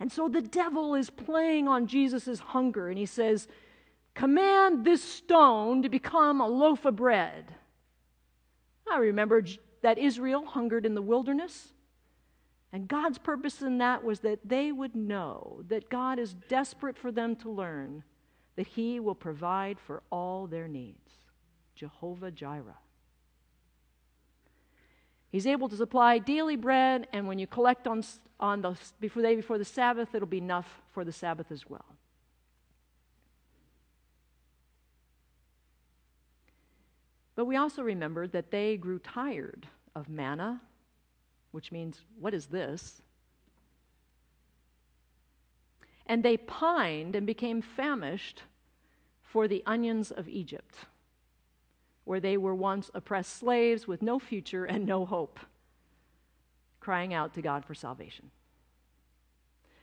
And 0.00 0.10
so 0.10 0.28
the 0.28 0.42
devil 0.42 0.94
is 0.94 1.10
playing 1.10 1.68
on 1.68 1.86
Jesus' 1.86 2.38
hunger, 2.38 2.88
and 2.88 2.98
he 2.98 3.06
says, 3.06 3.46
Command 4.14 4.84
this 4.84 5.02
stone 5.02 5.82
to 5.82 5.88
become 5.88 6.40
a 6.40 6.46
loaf 6.46 6.84
of 6.84 6.96
bread. 6.96 7.52
I 8.90 8.98
remember 8.98 9.42
that 9.82 9.98
Israel 9.98 10.44
hungered 10.44 10.86
in 10.86 10.94
the 10.94 11.02
wilderness. 11.02 11.68
And 12.72 12.88
God's 12.88 13.18
purpose 13.18 13.62
in 13.62 13.78
that 13.78 14.02
was 14.02 14.20
that 14.20 14.40
they 14.44 14.72
would 14.72 14.96
know 14.96 15.62
that 15.68 15.88
God 15.88 16.18
is 16.18 16.34
desperate 16.48 16.98
for 16.98 17.12
them 17.12 17.36
to 17.36 17.50
learn 17.50 18.02
that 18.56 18.66
He 18.66 19.00
will 19.00 19.14
provide 19.14 19.78
for 19.78 20.02
all 20.10 20.46
their 20.46 20.68
needs. 20.68 21.10
Jehovah 21.74 22.30
Jireh. 22.30 22.78
He's 25.30 25.46
able 25.46 25.68
to 25.68 25.76
supply 25.76 26.18
daily 26.18 26.54
bread, 26.54 27.08
and 27.12 27.26
when 27.26 27.40
you 27.40 27.46
collect 27.48 27.88
on, 27.88 28.04
on 28.38 28.62
the 28.62 28.76
before, 29.00 29.22
day 29.22 29.34
before 29.34 29.58
the 29.58 29.64
Sabbath, 29.64 30.14
it'll 30.14 30.28
be 30.28 30.38
enough 30.38 30.80
for 30.92 31.04
the 31.04 31.12
Sabbath 31.12 31.50
as 31.50 31.68
well. 31.68 31.84
But 37.34 37.46
we 37.46 37.56
also 37.56 37.82
remembered 37.82 38.32
that 38.32 38.50
they 38.50 38.76
grew 38.76 38.98
tired 38.98 39.66
of 39.94 40.08
manna, 40.08 40.60
which 41.50 41.72
means, 41.72 42.00
what 42.18 42.34
is 42.34 42.46
this? 42.46 43.02
And 46.06 46.22
they 46.22 46.36
pined 46.36 47.16
and 47.16 47.26
became 47.26 47.62
famished 47.62 48.42
for 49.22 49.48
the 49.48 49.62
onions 49.66 50.10
of 50.12 50.28
Egypt, 50.28 50.76
where 52.04 52.20
they 52.20 52.36
were 52.36 52.54
once 52.54 52.90
oppressed 52.94 53.36
slaves 53.36 53.88
with 53.88 54.02
no 54.02 54.18
future 54.18 54.64
and 54.64 54.86
no 54.86 55.04
hope, 55.04 55.40
crying 56.78 57.12
out 57.12 57.34
to 57.34 57.42
God 57.42 57.64
for 57.64 57.74
salvation. 57.74 58.30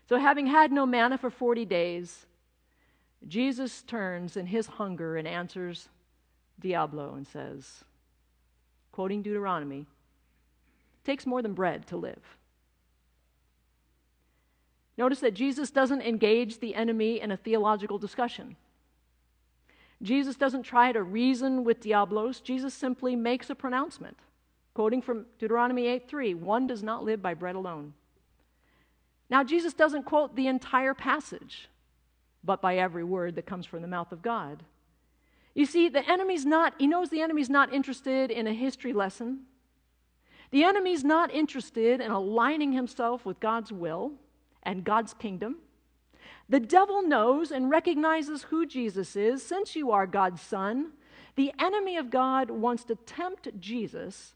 So, 0.08 0.18
having 0.18 0.48
had 0.48 0.72
no 0.72 0.86
manna 0.86 1.18
for 1.18 1.30
40 1.30 1.66
days, 1.66 2.26
Jesus 3.28 3.82
turns 3.82 4.38
in 4.38 4.48
his 4.48 4.68
hunger 4.68 5.18
and 5.18 5.28
answers 5.28 5.90
Diablo 6.62 7.14
and 7.16 7.28
says, 7.28 7.84
quoting 8.92 9.22
Deuteronomy, 9.22 9.86
takes 11.04 11.26
more 11.26 11.42
than 11.42 11.54
bread 11.54 11.88
to 11.88 11.98
live. 11.98 12.38
Notice 14.98 15.20
that 15.22 15.34
Jesus 15.34 15.72
doesn't 15.72 16.02
engage 16.02 16.60
the 16.60 16.76
enemy 16.76 17.20
in 17.20 17.32
a 17.32 17.38
theological 17.38 17.98
discussion. 17.98 18.56
Jesus 20.02 20.36
doesn't 20.36 20.64
try 20.64 20.92
to 20.92 21.04
reason 21.04 21.64
with 21.64 21.80
Diablos. 21.80 22.40
Jesus 22.40 22.74
simply 22.74 23.16
makes 23.16 23.50
a 23.50 23.56
pronouncement. 23.56 24.18
Quoting 24.74 25.02
from 25.02 25.26
Deuteronomy 25.40 25.88
8:3, 25.88 26.34
one 26.36 26.68
does 26.68 26.82
not 26.82 27.04
live 27.04 27.22
by 27.22 27.34
bread 27.34 27.56
alone. 27.56 27.94
Now 29.30 29.44
Jesus 29.44 29.74
doesn't 29.74 30.04
quote 30.04 30.36
the 30.36 30.48
entire 30.48 30.94
passage, 30.94 31.70
but 32.44 32.62
by 32.62 32.78
every 32.78 33.04
word 33.04 33.36
that 33.36 33.46
comes 33.46 33.66
from 33.66 33.82
the 33.82 33.88
mouth 33.88 34.12
of 34.12 34.22
God. 34.22 34.64
You 35.54 35.66
see, 35.66 35.90
the 35.90 36.10
enemy's 36.10 36.46
not, 36.46 36.76
he 36.78 36.88
knows 36.88 37.10
the 37.10 37.22
enemy's 37.22 37.50
not 37.50 37.74
interested 37.74 38.32
in 38.32 38.48
a 38.48 38.54
history 38.54 38.94
lesson. 38.94 39.42
The 40.52 40.64
enemy's 40.64 41.04
not 41.04 41.34
interested 41.34 42.02
in 42.02 42.12
aligning 42.12 42.74
himself 42.74 43.26
with 43.26 43.40
God's 43.40 43.72
will 43.72 44.14
and 44.64 44.84
God's 44.84 45.14
kingdom. 45.14 45.58
The 46.50 46.60
devil 46.60 47.02
knows 47.02 47.52
and 47.52 47.70
recognizes 47.70 48.44
who 48.44 48.66
Jesus 48.66 49.16
is. 49.16 49.46
Since 49.46 49.76
you 49.76 49.92
are 49.92 50.06
God's 50.06 50.42
son, 50.42 50.92
the 51.36 51.54
enemy 51.60 51.96
of 51.98 52.10
God 52.10 52.50
wants 52.52 52.84
to 52.86 52.96
tempt 52.96 53.48
Jesus 53.60 54.36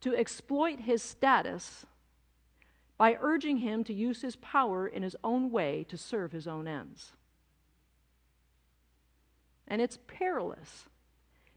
to 0.00 0.14
exploit 0.16 0.80
his 0.80 1.02
status 1.02 1.84
by 2.96 3.18
urging 3.20 3.58
him 3.58 3.84
to 3.84 3.92
use 3.92 4.22
his 4.22 4.36
power 4.36 4.86
in 4.86 5.02
his 5.02 5.16
own 5.24 5.50
way 5.50 5.84
to 5.88 5.96
serve 5.98 6.32
his 6.32 6.46
own 6.46 6.66
ends. 6.66 7.12
And 9.68 9.80
it's 9.80 9.98
perilous 10.06 10.84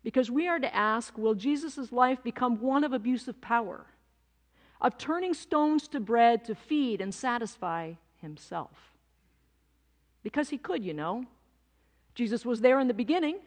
because 0.03 0.31
we 0.31 0.47
are 0.47 0.59
to 0.59 0.75
ask 0.75 1.17
will 1.17 1.35
Jesus' 1.35 1.91
life 1.91 2.23
become 2.23 2.61
one 2.61 2.83
of 2.83 2.93
abusive 2.93 3.41
power, 3.41 3.85
of 4.79 4.97
turning 4.97 5.33
stones 5.33 5.87
to 5.89 5.99
bread 5.99 6.45
to 6.45 6.55
feed 6.55 7.01
and 7.01 7.13
satisfy 7.13 7.93
himself? 8.21 8.93
Because 10.23 10.49
he 10.49 10.57
could, 10.57 10.83
you 10.83 10.93
know. 10.93 11.25
Jesus 12.15 12.45
was 12.45 12.61
there 12.61 12.79
in 12.79 12.87
the 12.87 12.93
beginning. 12.93 13.37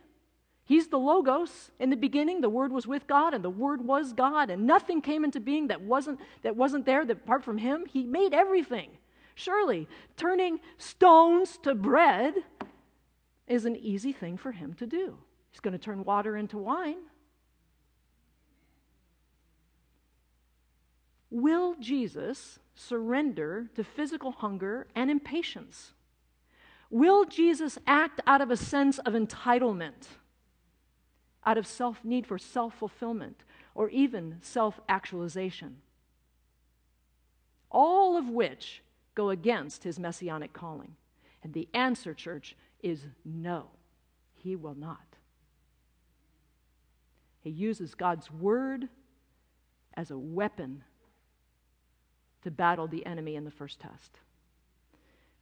He's 0.64 0.86
the 0.86 0.98
Logos. 0.98 1.72
In 1.80 1.90
the 1.90 1.96
beginning, 1.96 2.40
the 2.40 2.48
Word 2.48 2.70
was 2.70 2.86
with 2.86 3.08
God, 3.08 3.34
and 3.34 3.42
the 3.42 3.50
Word 3.50 3.84
was 3.84 4.12
God, 4.12 4.50
and 4.50 4.66
nothing 4.66 5.02
came 5.02 5.24
into 5.24 5.40
being 5.40 5.66
that 5.66 5.80
wasn't, 5.80 6.20
that 6.42 6.54
wasn't 6.54 6.86
there 6.86 7.04
that 7.04 7.16
apart 7.16 7.42
from 7.42 7.58
Him. 7.58 7.86
He 7.86 8.04
made 8.04 8.32
everything. 8.32 8.90
Surely, 9.34 9.88
turning 10.16 10.60
stones 10.78 11.58
to 11.64 11.74
bread 11.74 12.34
is 13.50 13.64
an 13.64 13.76
easy 13.76 14.12
thing 14.12 14.36
for 14.36 14.52
Him 14.52 14.74
to 14.74 14.86
do. 14.86 15.18
He's 15.50 15.60
going 15.60 15.72
to 15.72 15.78
turn 15.78 16.04
water 16.04 16.36
into 16.36 16.56
wine. 16.56 17.02
Will 21.30 21.74
Jesus 21.78 22.58
surrender 22.74 23.66
to 23.76 23.84
physical 23.84 24.32
hunger 24.32 24.86
and 24.94 25.10
impatience? 25.10 25.92
Will 26.88 27.24
Jesus 27.24 27.78
act 27.86 28.20
out 28.26 28.40
of 28.40 28.50
a 28.50 28.56
sense 28.56 28.98
of 29.00 29.12
entitlement? 29.12 30.06
out 31.44 31.58
of 31.58 31.66
self 31.66 32.04
need 32.04 32.26
for 32.26 32.38
self 32.38 32.74
fulfillment 32.74 33.44
or 33.74 33.88
even 33.90 34.38
self 34.40 34.80
actualization. 34.88 35.76
All 37.70 38.16
of 38.16 38.28
which 38.28 38.82
go 39.14 39.30
against 39.30 39.84
his 39.84 39.98
messianic 39.98 40.52
calling. 40.52 40.96
And 41.42 41.54
the 41.54 41.68
answer, 41.72 42.12
church, 42.12 42.56
is 42.82 43.06
no, 43.24 43.66
he 44.34 44.56
will 44.56 44.74
not. 44.74 45.16
He 47.40 47.50
uses 47.50 47.94
God's 47.94 48.30
word 48.30 48.88
as 49.94 50.10
a 50.10 50.18
weapon 50.18 50.84
to 52.42 52.50
battle 52.50 52.86
the 52.86 53.04
enemy 53.06 53.36
in 53.36 53.44
the 53.44 53.50
first 53.50 53.80
test. 53.80 54.18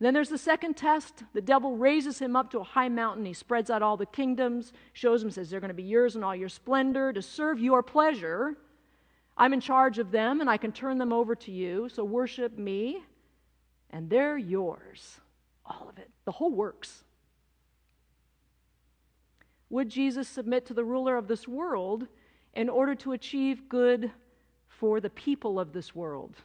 Then 0.00 0.14
there's 0.14 0.28
the 0.28 0.38
second 0.38 0.76
test. 0.76 1.24
The 1.32 1.40
devil 1.40 1.76
raises 1.76 2.20
him 2.20 2.36
up 2.36 2.50
to 2.52 2.60
a 2.60 2.64
high 2.64 2.88
mountain. 2.88 3.24
He 3.24 3.32
spreads 3.32 3.68
out 3.68 3.82
all 3.82 3.96
the 3.96 4.06
kingdoms, 4.06 4.72
shows 4.92 5.22
him, 5.22 5.30
says, 5.30 5.50
They're 5.50 5.60
going 5.60 5.68
to 5.68 5.74
be 5.74 5.82
yours 5.82 6.14
in 6.14 6.22
all 6.22 6.36
your 6.36 6.48
splendor 6.48 7.12
to 7.12 7.20
serve 7.20 7.58
your 7.58 7.82
pleasure. 7.82 8.56
I'm 9.36 9.52
in 9.52 9.60
charge 9.60 9.98
of 9.98 10.10
them, 10.10 10.40
and 10.40 10.48
I 10.48 10.56
can 10.56 10.72
turn 10.72 10.98
them 10.98 11.12
over 11.12 11.34
to 11.34 11.50
you. 11.50 11.88
So 11.88 12.04
worship 12.04 12.56
me, 12.56 13.02
and 13.90 14.08
they're 14.08 14.38
yours. 14.38 15.20
All 15.66 15.88
of 15.88 15.98
it, 15.98 16.10
the 16.24 16.32
whole 16.32 16.52
works. 16.52 17.04
Would 19.70 19.88
Jesus 19.88 20.28
submit 20.28 20.66
to 20.66 20.74
the 20.74 20.84
ruler 20.84 21.16
of 21.16 21.28
this 21.28 21.46
world 21.46 22.06
in 22.54 22.68
order 22.68 22.94
to 22.96 23.12
achieve 23.12 23.68
good 23.68 24.10
for 24.68 25.00
the 25.00 25.10
people 25.10 25.60
of 25.60 25.72
this 25.72 25.94
world? 25.94 26.36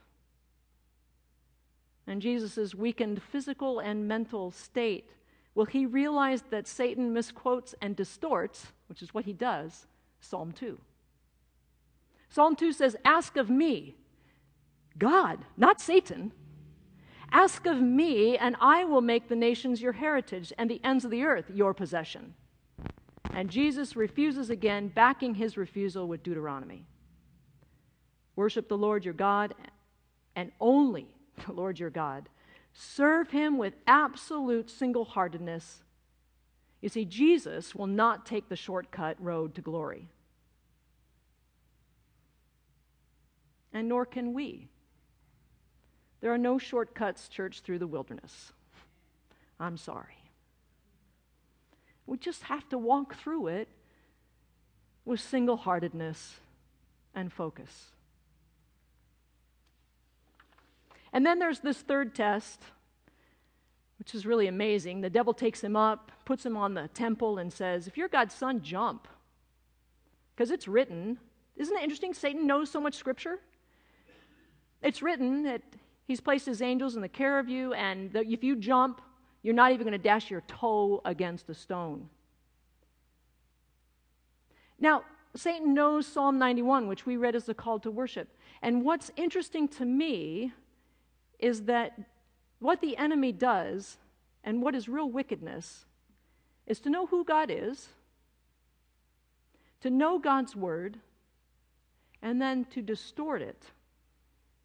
and 2.08 2.22
Jesus' 2.22 2.76
weakened 2.76 3.22
physical 3.22 3.80
and 3.80 4.08
mental 4.08 4.52
state, 4.52 5.10
will 5.56 5.66
he 5.66 5.86
realize 5.86 6.44
that 6.50 6.68
Satan 6.68 7.14
misquotes 7.14 7.74
and 7.82 7.96
distorts, 7.96 8.68
which 8.88 9.02
is 9.02 9.14
what 9.14 9.26
he 9.26 9.34
does, 9.34 9.88
Psalm 10.20 10.52
2? 10.52 10.80
Psalm 12.30 12.56
2 12.56 12.74
says, 12.74 12.96
Ask 13.06 13.38
of 13.38 13.50
me, 13.50 13.96
God, 14.98 15.46
not 15.56 15.80
Satan. 15.80 16.34
Ask 17.32 17.66
of 17.66 17.82
me, 17.82 18.38
and 18.38 18.56
I 18.60 18.84
will 18.84 19.02
make 19.02 19.28
the 19.28 19.36
nations 19.36 19.82
your 19.82 19.94
heritage 19.94 20.52
and 20.58 20.70
the 20.70 20.82
ends 20.84 21.06
of 21.06 21.12
the 21.12 21.24
earth 21.24 21.46
your 21.54 21.74
possession. 21.74 22.34
And 23.34 23.50
Jesus 23.50 23.96
refuses 23.96 24.50
again, 24.50 24.90
backing 24.90 25.36
his 25.36 25.58
refusal 25.58 26.08
with 26.08 26.24
Deuteronomy. 26.24 26.86
Worship 28.36 28.70
the 28.70 28.78
Lord 28.78 29.06
your 29.06 29.14
God, 29.14 29.56
and 30.36 30.52
only 30.60 31.08
the 31.46 31.54
Lord 31.54 31.80
your 31.80 31.90
God. 31.90 32.30
Serve 32.74 33.32
him 33.32 33.58
with 33.58 33.74
absolute 33.88 34.70
single 34.70 35.06
heartedness. 35.06 35.82
You 36.82 36.90
see, 36.90 37.06
Jesus 37.06 37.74
will 37.74 37.88
not 37.88 38.26
take 38.26 38.50
the 38.50 38.56
shortcut 38.56 39.16
road 39.20 39.56
to 39.56 39.62
glory. 39.62 40.10
And 43.74 43.90
nor 43.90 44.06
can 44.06 44.34
we. 44.34 44.70
There 46.22 46.34
are 46.34 46.38
no 46.38 46.58
shortcuts, 46.58 47.28
church, 47.28 47.62
through 47.62 47.80
the 47.80 47.88
wilderness. 47.88 48.54
I'm 49.60 49.78
sorry. 49.78 50.23
We 52.06 52.18
just 52.18 52.43
have 52.43 52.68
to 52.70 52.78
walk 52.78 53.16
through 53.16 53.47
it 53.47 53.68
with 55.06 55.20
single 55.20 55.58
heartedness 55.58 56.36
and 57.16 57.32
focus. 57.32 57.91
And 61.12 61.26
then 61.26 61.39
there's 61.39 61.60
this 61.60 61.78
third 61.78 62.16
test, 62.16 62.62
which 63.99 64.16
is 64.16 64.26
really 64.26 64.47
amazing. 64.47 65.01
The 65.01 65.10
devil 65.10 65.34
takes 65.34 65.64
him 65.64 65.76
up, 65.76 66.12
puts 66.26 66.45
him 66.45 66.58
on 66.58 66.74
the 66.74 66.88
temple, 66.89 67.38
and 67.38 67.54
says, 67.54 67.88
If 67.88 67.97
you're 67.97 68.08
God's 68.08 68.34
son, 68.34 68.62
jump. 68.62 69.08
Because 70.36 70.49
it's 70.49 70.68
written. 70.68 71.20
Isn't 71.56 71.78
it 71.78 71.84
interesting? 71.84 72.14
Satan 72.14 72.47
knows 72.47 72.72
so 72.72 72.82
much 72.82 72.95
scripture. 72.95 73.39
It's 74.82 75.04
written 75.04 75.43
that 75.43 75.62
he's 76.08 76.20
placed 76.20 76.47
his 76.47 76.62
angels 76.62 76.95
in 76.95 77.01
the 77.01 77.10
care 77.10 77.38
of 77.38 77.47
you, 77.47 77.74
and 77.74 78.14
if 78.16 78.43
you 78.43 78.56
jump, 78.56 78.99
you're 79.44 79.54
not 79.54 79.72
even 79.72 79.86
going 79.86 79.91
to 79.91 79.98
dash 79.98 80.32
your 80.32 80.41
toe 80.41 81.02
against 81.06 81.50
a 81.50 81.54
stone. 81.54 82.10
Now, 84.80 85.04
Satan 85.36 85.74
knows 85.74 86.08
Psalm 86.08 86.39
91, 86.39 86.88
which 86.88 87.06
we 87.06 87.18
read 87.18 87.36
as 87.36 87.50
a 87.50 87.54
call 87.54 87.80
to 87.80 87.91
worship. 87.91 88.30
And 88.62 88.84
what's 88.84 89.12
interesting 89.16 89.68
to 89.70 89.86
me 89.86 90.54
is 91.39 91.64
that 91.64 92.00
what 92.60 92.82
the 92.82 92.96
enemy 92.98 93.32
does 93.32 93.98
and 94.44 94.62
what 94.62 94.76
is 94.76 94.88
real 94.88 95.10
wickedness 95.10 95.86
is 96.66 96.80
to 96.80 96.89
know 96.89 97.08
who 97.08 97.26
God 97.26 97.52
is, 97.52 97.89
to 99.82 99.89
know 99.89 100.18
God's 100.20 100.56
word, 100.56 101.00
and 102.22 102.41
then 102.41 102.66
to 102.66 102.82
distort 102.82 103.41
it 103.41 103.64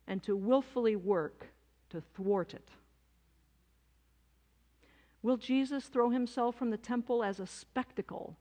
and 0.06 0.22
to 0.22 0.36
willfully 0.36 0.96
work 0.96 1.48
to 1.90 2.02
thwart 2.14 2.54
it. 2.54 2.68
Will 5.22 5.36
Jesus 5.36 5.86
throw 5.86 6.10
himself 6.10 6.56
from 6.56 6.70
the 6.70 6.76
temple 6.76 7.24
as 7.24 7.40
a 7.40 7.46
spectacle 7.46 8.36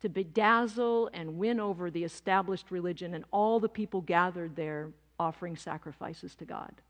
to 0.00 0.08
bedazzle 0.08 1.10
and 1.12 1.38
win 1.38 1.60
over 1.60 1.90
the 1.90 2.04
established 2.04 2.70
religion 2.70 3.14
and 3.14 3.24
all 3.30 3.60
the 3.60 3.68
people 3.68 4.00
gathered 4.00 4.56
there 4.56 4.90
offering 5.18 5.56
sacrifices 5.56 6.34
to 6.36 6.44
God? 6.44 6.80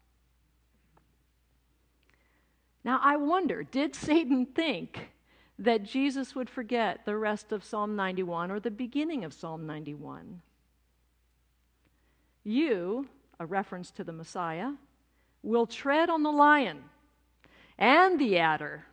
Now, 2.84 3.00
I 3.02 3.16
wonder 3.16 3.62
did 3.62 3.94
Satan 3.94 4.46
think 4.46 5.10
that 5.58 5.82
Jesus 5.82 6.34
would 6.34 6.48
forget 6.48 7.04
the 7.04 7.16
rest 7.16 7.52
of 7.52 7.64
Psalm 7.64 7.96
91 7.96 8.50
or 8.50 8.60
the 8.60 8.70
beginning 8.70 9.24
of 9.24 9.34
Psalm 9.34 9.66
91? 9.66 10.40
You, 12.42 13.08
a 13.38 13.44
reference 13.44 13.90
to 13.92 14.04
the 14.04 14.12
Messiah, 14.12 14.72
will 15.42 15.66
tread 15.66 16.08
on 16.08 16.22
the 16.22 16.32
lion 16.32 16.84
and 17.78 18.18
the 18.18 18.38
adder. 18.38 18.86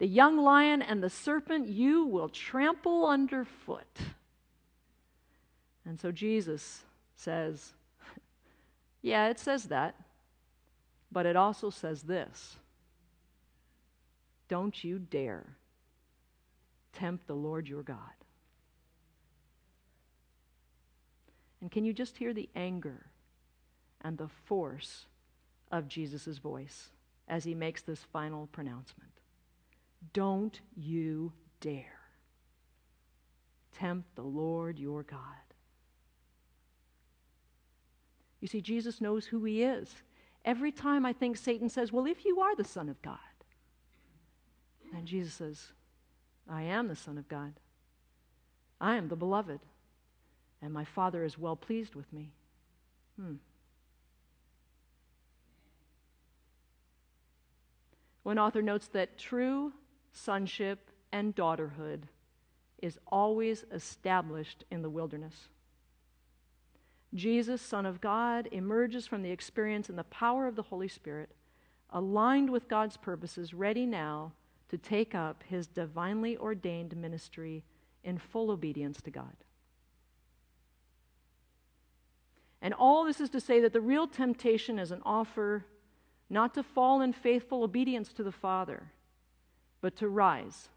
The 0.00 0.06
young 0.06 0.38
lion 0.38 0.80
and 0.80 1.02
the 1.02 1.10
serpent 1.10 1.68
you 1.68 2.06
will 2.06 2.30
trample 2.30 3.06
underfoot. 3.06 3.98
And 5.84 6.00
so 6.00 6.10
Jesus 6.10 6.84
says, 7.16 7.74
Yeah, 9.02 9.28
it 9.28 9.38
says 9.38 9.64
that, 9.64 9.94
but 11.12 11.26
it 11.26 11.36
also 11.36 11.68
says 11.68 12.02
this 12.02 12.56
Don't 14.48 14.82
you 14.82 14.98
dare 14.98 15.44
tempt 16.94 17.26
the 17.26 17.36
Lord 17.36 17.68
your 17.68 17.82
God. 17.82 17.96
And 21.60 21.70
can 21.70 21.84
you 21.84 21.92
just 21.92 22.16
hear 22.16 22.32
the 22.32 22.48
anger 22.56 23.04
and 24.00 24.16
the 24.16 24.28
force 24.46 25.04
of 25.70 25.88
Jesus' 25.88 26.38
voice 26.38 26.88
as 27.28 27.44
he 27.44 27.54
makes 27.54 27.82
this 27.82 28.02
final 28.02 28.46
pronouncement? 28.46 29.19
Don't 30.12 30.60
you 30.76 31.32
dare 31.60 32.00
tempt 33.80 34.14
the 34.14 34.22
Lord 34.22 34.78
your 34.78 35.02
God. 35.02 35.18
You 38.40 38.48
see, 38.48 38.60
Jesus 38.60 39.00
knows 39.00 39.26
who 39.26 39.44
he 39.44 39.62
is. 39.62 39.94
Every 40.44 40.72
time 40.72 41.04
I 41.04 41.12
think 41.12 41.36
Satan 41.36 41.68
says, 41.68 41.92
Well, 41.92 42.06
if 42.06 42.24
you 42.24 42.40
are 42.40 42.56
the 42.56 42.64
Son 42.64 42.88
of 42.88 43.00
God, 43.02 43.18
then 44.92 45.04
Jesus 45.04 45.34
says, 45.34 45.72
I 46.48 46.62
am 46.62 46.88
the 46.88 46.96
Son 46.96 47.18
of 47.18 47.28
God. 47.28 47.54
I 48.80 48.96
am 48.96 49.08
the 49.08 49.16
beloved, 49.16 49.60
and 50.62 50.72
my 50.72 50.84
Father 50.84 51.22
is 51.22 51.38
well 51.38 51.56
pleased 51.56 51.94
with 51.94 52.10
me. 52.12 52.32
Hmm. 53.20 53.34
One 58.22 58.38
author 58.38 58.62
notes 58.62 58.88
that 58.88 59.18
true 59.18 59.72
sonship 60.12 60.90
and 61.12 61.34
daughterhood 61.34 62.02
is 62.78 62.98
always 63.06 63.64
established 63.72 64.64
in 64.70 64.82
the 64.82 64.90
wilderness. 64.90 65.48
Jesus, 67.14 67.60
Son 67.60 67.86
of 67.86 68.00
God, 68.00 68.48
emerges 68.52 69.06
from 69.06 69.22
the 69.22 69.30
experience 69.30 69.88
and 69.88 69.98
the 69.98 70.04
power 70.04 70.46
of 70.46 70.56
the 70.56 70.62
Holy 70.62 70.88
Spirit, 70.88 71.30
aligned 71.90 72.50
with 72.50 72.68
God's 72.68 72.96
purposes, 72.96 73.52
ready 73.52 73.84
now 73.84 74.32
to 74.68 74.78
take 74.78 75.14
up 75.14 75.42
his 75.48 75.66
divinely 75.66 76.36
ordained 76.36 76.96
ministry 76.96 77.64
in 78.04 78.16
full 78.16 78.50
obedience 78.50 79.00
to 79.02 79.10
God. 79.10 79.36
And 82.62 82.74
all 82.74 83.04
this 83.04 83.20
is 83.20 83.30
to 83.30 83.40
say 83.40 83.60
that 83.60 83.72
the 83.72 83.80
real 83.80 84.06
temptation 84.06 84.78
is 84.78 84.92
an 84.92 85.02
offer 85.04 85.64
not 86.28 86.54
to 86.54 86.62
fall 86.62 87.00
in 87.00 87.12
faithful 87.12 87.64
obedience 87.64 88.12
to 88.12 88.22
the 88.22 88.30
Father, 88.30 88.92
but 89.80 89.96
to 89.96 90.08
rise 90.08 90.68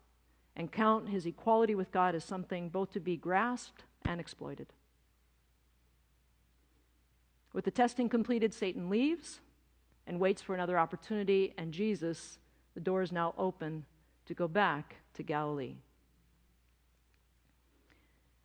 and 0.55 0.71
count 0.71 1.09
his 1.09 1.25
equality 1.25 1.75
with 1.75 1.91
God 1.91 2.15
as 2.15 2.23
something 2.23 2.69
both 2.69 2.91
to 2.91 2.99
be 2.99 3.17
grasped 3.17 3.83
and 4.05 4.19
exploited. 4.19 4.67
With 7.53 7.65
the 7.65 7.71
testing 7.71 8.09
completed, 8.09 8.53
Satan 8.53 8.89
leaves 8.89 9.39
and 10.07 10.19
waits 10.19 10.41
for 10.41 10.53
another 10.53 10.77
opportunity, 10.77 11.53
and 11.57 11.71
Jesus, 11.71 12.39
the 12.73 12.81
door 12.81 13.01
is 13.01 13.11
now 13.11 13.33
open 13.37 13.85
to 14.25 14.33
go 14.33 14.47
back 14.47 14.95
to 15.13 15.23
Galilee. 15.23 15.75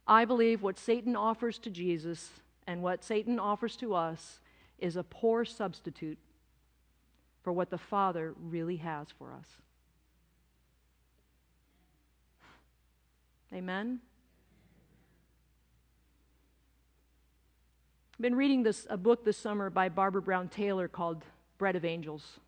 I 0.07 0.25
believe 0.25 0.63
what 0.63 0.79
Satan 0.79 1.17
offers 1.17 1.59
to 1.59 1.71
Jesus 1.71 2.31
and 2.67 2.83
what 2.83 3.05
Satan 3.05 3.39
offers 3.39 3.77
to 3.77 3.95
us 3.95 4.41
is 4.79 4.97
a 4.97 5.03
poor 5.03 5.45
substitute 5.45 6.19
for 7.43 7.53
what 7.53 7.71
the 7.71 7.79
Father 7.79 8.35
really 8.39 8.77
has 8.77 9.09
for 9.19 9.33
us. 9.33 9.47
Amen? 13.53 14.01
I've 18.15 18.23
been 18.23 18.35
reading 18.35 18.63
this, 18.63 18.87
a 18.91 18.97
book 18.97 19.25
this 19.25 19.37
summer 19.37 19.71
by 19.71 19.89
Barbara 19.89 20.21
Brown 20.21 20.49
Taylor 20.49 20.89
called 20.89 21.25
Bread 21.57 21.77
of 21.77 21.85
Angels. 21.85 22.41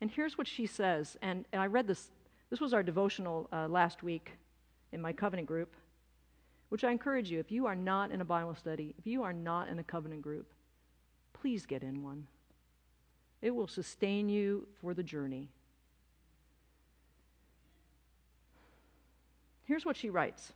And 0.00 0.10
here's 0.10 0.36
what 0.36 0.46
she 0.46 0.66
says, 0.66 1.16
and, 1.22 1.44
and 1.52 1.60
I 1.60 1.66
read 1.66 1.86
this, 1.86 2.10
this 2.50 2.60
was 2.60 2.74
our 2.74 2.82
devotional 2.82 3.48
uh, 3.52 3.66
last 3.68 4.02
week 4.02 4.32
in 4.92 5.00
my 5.00 5.12
covenant 5.12 5.48
group, 5.48 5.74
which 6.68 6.84
I 6.84 6.90
encourage 6.90 7.30
you, 7.30 7.40
if 7.40 7.50
you 7.50 7.66
are 7.66 7.74
not 7.74 8.10
in 8.10 8.20
a 8.20 8.24
Bible 8.24 8.54
study, 8.54 8.94
if 8.98 9.06
you 9.06 9.22
are 9.22 9.32
not 9.32 9.68
in 9.68 9.78
a 9.78 9.84
covenant 9.84 10.22
group, 10.22 10.52
please 11.32 11.66
get 11.66 11.82
in 11.82 12.02
one. 12.02 12.26
It 13.42 13.54
will 13.54 13.68
sustain 13.68 14.28
you 14.28 14.66
for 14.80 14.94
the 14.94 15.02
journey. 15.02 15.48
Here's 19.66 19.84
what 19.84 19.96
she 19.96 20.10
writes 20.10 20.52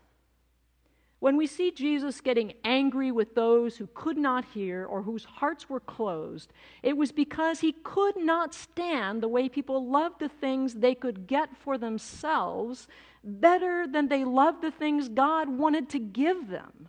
When 1.19 1.37
we 1.37 1.47
see 1.47 1.71
Jesus 1.71 2.21
getting 2.21 2.55
angry 2.65 3.13
with 3.13 3.35
those 3.35 3.77
who 3.77 3.89
could 3.93 4.17
not 4.17 4.45
hear 4.47 4.87
or 4.87 5.03
whose 5.03 5.25
hearts 5.25 5.69
were 5.69 5.81
closed, 5.81 6.53
it 6.83 6.97
was 6.97 7.13
because 7.13 7.61
he 7.61 7.73
could 7.73 8.17
not 8.17 8.55
stand 8.55 9.21
the 9.21 9.29
way 9.29 9.49
people 9.49 9.87
loved 9.87 10.21
the 10.21 10.29
things 10.29 10.75
they 10.75 10.95
could 10.95 11.27
get 11.27 11.57
for 11.57 11.77
themselves 11.77 12.89
better 13.23 13.87
than 13.87 14.09
they 14.09 14.25
loved 14.25 14.63
the 14.63 14.71
things 14.71 15.09
God 15.09 15.49
wanted 15.49 15.91
to 15.91 15.99
give 15.99 16.49
them. 16.49 16.89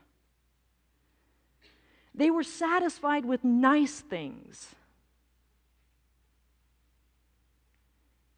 They 2.13 2.29
were 2.29 2.43
satisfied 2.43 3.25
with 3.25 3.43
nice 3.43 3.99
things. 3.99 4.75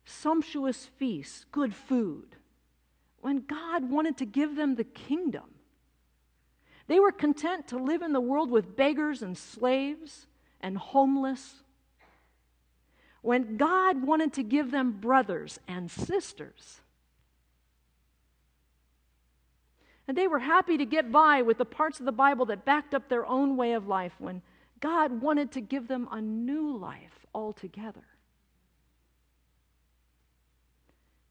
Sumptuous 0.05 0.85
feasts, 0.97 1.45
good 1.51 1.73
food 1.73 2.37
when 3.23 3.45
God 3.47 3.89
wanted 3.89 4.17
to 4.17 4.25
give 4.25 4.57
them 4.57 4.75
the 4.75 4.83
kingdom. 4.83 5.45
They 6.87 6.99
were 6.99 7.13
content 7.13 7.69
to 7.69 7.77
live 7.77 8.01
in 8.01 8.11
the 8.11 8.19
world 8.19 8.51
with 8.51 8.75
beggars 8.75 9.21
and 9.21 9.37
slaves 9.37 10.27
and 10.59 10.77
homeless. 10.77 11.63
When 13.21 13.55
God 13.55 14.03
wanted 14.05 14.33
to 14.33 14.43
give 14.43 14.71
them 14.71 14.99
brothers 14.99 15.57
and 15.69 15.89
sisters. 15.89 16.81
And 20.05 20.17
they 20.17 20.27
were 20.27 20.39
happy 20.39 20.77
to 20.77 20.85
get 20.85 21.09
by 21.09 21.43
with 21.43 21.57
the 21.57 21.65
parts 21.65 22.01
of 22.01 22.05
the 22.05 22.11
Bible 22.11 22.45
that 22.47 22.65
backed 22.65 22.93
up 22.93 23.07
their 23.07 23.25
own 23.25 23.55
way 23.55 23.71
of 23.71 23.87
life 23.87 24.15
when 24.19 24.41
God 24.81 25.21
wanted 25.21 25.53
to 25.53 25.61
give 25.61 25.87
them 25.87 26.09
a 26.11 26.19
new 26.19 26.77
life 26.77 27.25
altogether. 27.33 28.03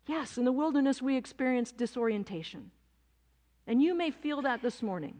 Yes, 0.06 0.36
in 0.36 0.44
the 0.44 0.52
wilderness 0.52 1.00
we 1.00 1.16
experience 1.16 1.72
disorientation. 1.72 2.70
And 3.66 3.82
you 3.82 3.94
may 3.94 4.10
feel 4.10 4.42
that 4.42 4.62
this 4.62 4.82
morning. 4.82 5.16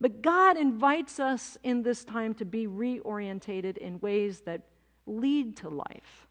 But 0.00 0.22
God 0.22 0.56
invites 0.56 1.18
us 1.18 1.56
in 1.62 1.82
this 1.82 2.04
time 2.04 2.34
to 2.34 2.44
be 2.44 2.66
reorientated 2.66 3.76
in 3.78 4.00
ways 4.00 4.40
that 4.40 4.62
lead 5.06 5.56
to 5.58 5.68
life 5.68 6.26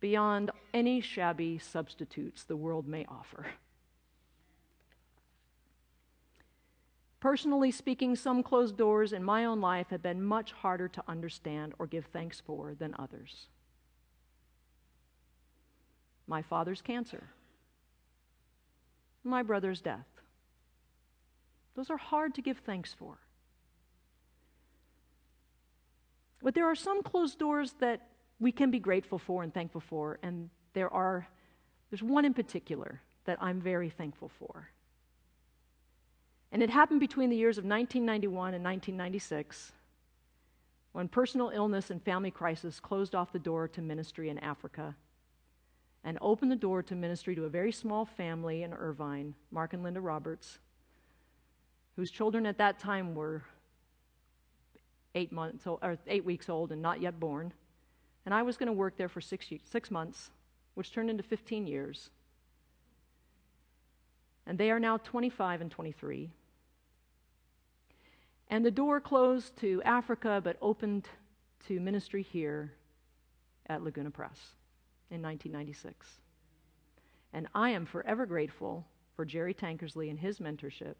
beyond 0.00 0.50
any 0.72 1.00
shabby 1.00 1.58
substitutes 1.58 2.44
the 2.44 2.56
world 2.56 2.86
may 2.86 3.04
offer. 3.08 3.46
Personally 7.18 7.72
speaking, 7.72 8.14
some 8.14 8.42
closed 8.42 8.76
doors 8.76 9.12
in 9.12 9.24
my 9.24 9.44
own 9.44 9.60
life 9.60 9.88
have 9.88 10.02
been 10.02 10.22
much 10.22 10.52
harder 10.52 10.86
to 10.86 11.02
understand 11.08 11.72
or 11.78 11.86
give 11.86 12.06
thanks 12.06 12.40
for 12.40 12.74
than 12.74 12.94
others 12.98 13.46
my 16.26 16.42
father's 16.42 16.82
cancer, 16.82 17.28
my 19.24 19.42
brother's 19.42 19.80
death. 19.80 20.06
Those 21.74 21.90
are 21.90 21.96
hard 21.96 22.34
to 22.34 22.42
give 22.42 22.58
thanks 22.58 22.94
for. 22.94 23.18
But 26.42 26.54
there 26.54 26.66
are 26.66 26.74
some 26.74 27.02
closed 27.02 27.38
doors 27.38 27.74
that 27.80 28.08
we 28.38 28.52
can 28.52 28.70
be 28.70 28.78
grateful 28.78 29.18
for 29.18 29.42
and 29.42 29.52
thankful 29.52 29.80
for, 29.80 30.18
and 30.22 30.48
there 30.74 30.92
are 30.92 31.26
there's 31.90 32.02
one 32.02 32.24
in 32.24 32.34
particular 32.34 33.00
that 33.24 33.38
I'm 33.40 33.60
very 33.60 33.90
thankful 33.90 34.28
for. 34.28 34.68
And 36.52 36.62
it 36.62 36.70
happened 36.70 37.00
between 37.00 37.30
the 37.30 37.36
years 37.36 37.58
of 37.58 37.64
1991 37.64 38.54
and 38.54 38.64
1996 38.64 39.72
when 40.92 41.08
personal 41.08 41.50
illness 41.50 41.90
and 41.90 42.02
family 42.02 42.30
crisis 42.30 42.80
closed 42.80 43.14
off 43.14 43.32
the 43.32 43.38
door 43.38 43.68
to 43.68 43.82
ministry 43.82 44.30
in 44.30 44.38
Africa 44.38 44.94
and 46.06 46.16
opened 46.20 46.52
the 46.52 46.56
door 46.56 46.84
to 46.84 46.94
ministry 46.94 47.34
to 47.34 47.44
a 47.44 47.48
very 47.48 47.72
small 47.72 48.04
family 48.04 48.62
in 48.62 48.72
Irvine, 48.72 49.34
Mark 49.50 49.74
and 49.74 49.82
Linda 49.82 50.00
Roberts, 50.00 50.60
whose 51.96 52.12
children 52.12 52.46
at 52.46 52.58
that 52.58 52.78
time 52.78 53.16
were 53.16 53.42
eight 55.16 55.32
months 55.32 55.66
old, 55.66 55.80
or 55.82 55.98
eight 56.06 56.24
weeks 56.24 56.48
old 56.48 56.70
and 56.70 56.80
not 56.80 57.02
yet 57.02 57.18
born. 57.18 57.52
And 58.24 58.32
I 58.32 58.42
was 58.42 58.56
going 58.56 58.68
to 58.68 58.72
work 58.72 58.96
there 58.96 59.08
for 59.08 59.20
six, 59.20 59.46
six 59.68 59.90
months, 59.90 60.30
which 60.74 60.92
turned 60.92 61.10
into 61.10 61.24
15 61.24 61.66
years. 61.66 62.10
And 64.46 64.56
they 64.56 64.70
are 64.70 64.78
now 64.78 64.98
25 64.98 65.60
and 65.60 65.70
23. 65.72 66.30
And 68.48 68.64
the 68.64 68.70
door 68.70 69.00
closed 69.00 69.56
to 69.56 69.82
Africa 69.82 70.40
but 70.42 70.56
opened 70.62 71.08
to 71.66 71.80
ministry 71.80 72.22
here 72.22 72.74
at 73.68 73.82
Laguna 73.82 74.12
Pres 74.12 74.52
in 75.10 75.22
1996. 75.22 76.20
And 77.32 77.48
I 77.54 77.70
am 77.70 77.86
forever 77.86 78.26
grateful 78.26 78.86
for 79.14 79.24
Jerry 79.24 79.54
Tankersley 79.54 80.10
and 80.10 80.18
his 80.18 80.38
mentorship 80.38 80.94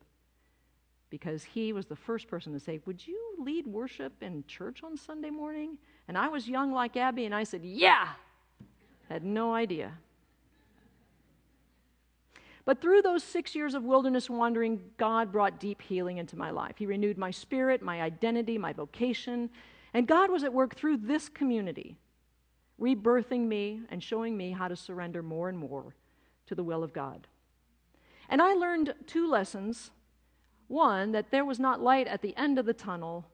because 1.11 1.45
he 1.45 1.73
was 1.73 1.87
the 1.87 1.97
first 1.97 2.29
person 2.29 2.53
to 2.53 2.61
say, 2.61 2.81
Would 2.85 3.07
you 3.07 3.21
lead 3.39 3.67
worship 3.67 4.13
in 4.23 4.45
church 4.47 4.83
on 4.83 4.97
Sunday 4.97 5.31
morning? 5.31 5.79
And 6.09 6.19
I 6.19 6.29
was 6.29 6.49
young 6.49 6.73
like 6.73 6.97
Abby, 6.97 7.25
and 7.25 7.35
I 7.35 7.45
said, 7.45 7.65
Yeah. 7.65 8.09
Had 9.09 9.25
no 9.25 9.55
idea. 9.55 9.93
But 12.65 12.81
through 12.81 13.03
those 13.03 13.23
six 13.23 13.55
years 13.55 13.75
of 13.75 13.85
wilderness 13.85 14.29
wandering, 14.29 14.81
God 14.99 15.31
brought 15.31 15.61
deep 15.61 15.81
healing 15.81 16.19
into 16.19 16.37
my 16.37 16.51
life. 16.51 16.75
He 16.79 16.87
renewed 16.87 17.17
my 17.17 17.31
spirit, 17.31 17.81
my 17.81 18.03
identity, 18.03 18.59
my 18.59 18.73
vocation. 18.73 19.49
And 19.95 20.09
God 20.09 20.31
was 20.31 20.43
at 20.43 20.53
work 20.53 20.75
through 20.75 20.97
this 20.97 21.29
community, 21.29 21.97
rebirthing 22.81 23.47
me 23.47 23.83
and 23.91 24.03
showing 24.03 24.37
me 24.37 24.53
how 24.53 24.69
to 24.69 24.77
surrender 24.77 25.23
more 25.23 25.49
and 25.49 25.59
more 25.59 25.95
to 26.47 26.55
the 26.55 26.65
will 26.65 26.83
of 26.83 26.93
God. 26.93 27.27
And 28.29 28.43
I 28.43 28.55
learned 28.55 28.95
two 29.07 29.29
lessons 29.29 29.91
one, 30.69 31.13
that 31.13 31.31
there 31.31 31.45
was 31.45 31.61
not 31.61 31.81
light 31.81 32.09
at 32.09 32.23
the 32.23 32.37
end 32.37 32.59
of 32.59 32.67
the 32.67 32.75
tunnel, 32.75 33.27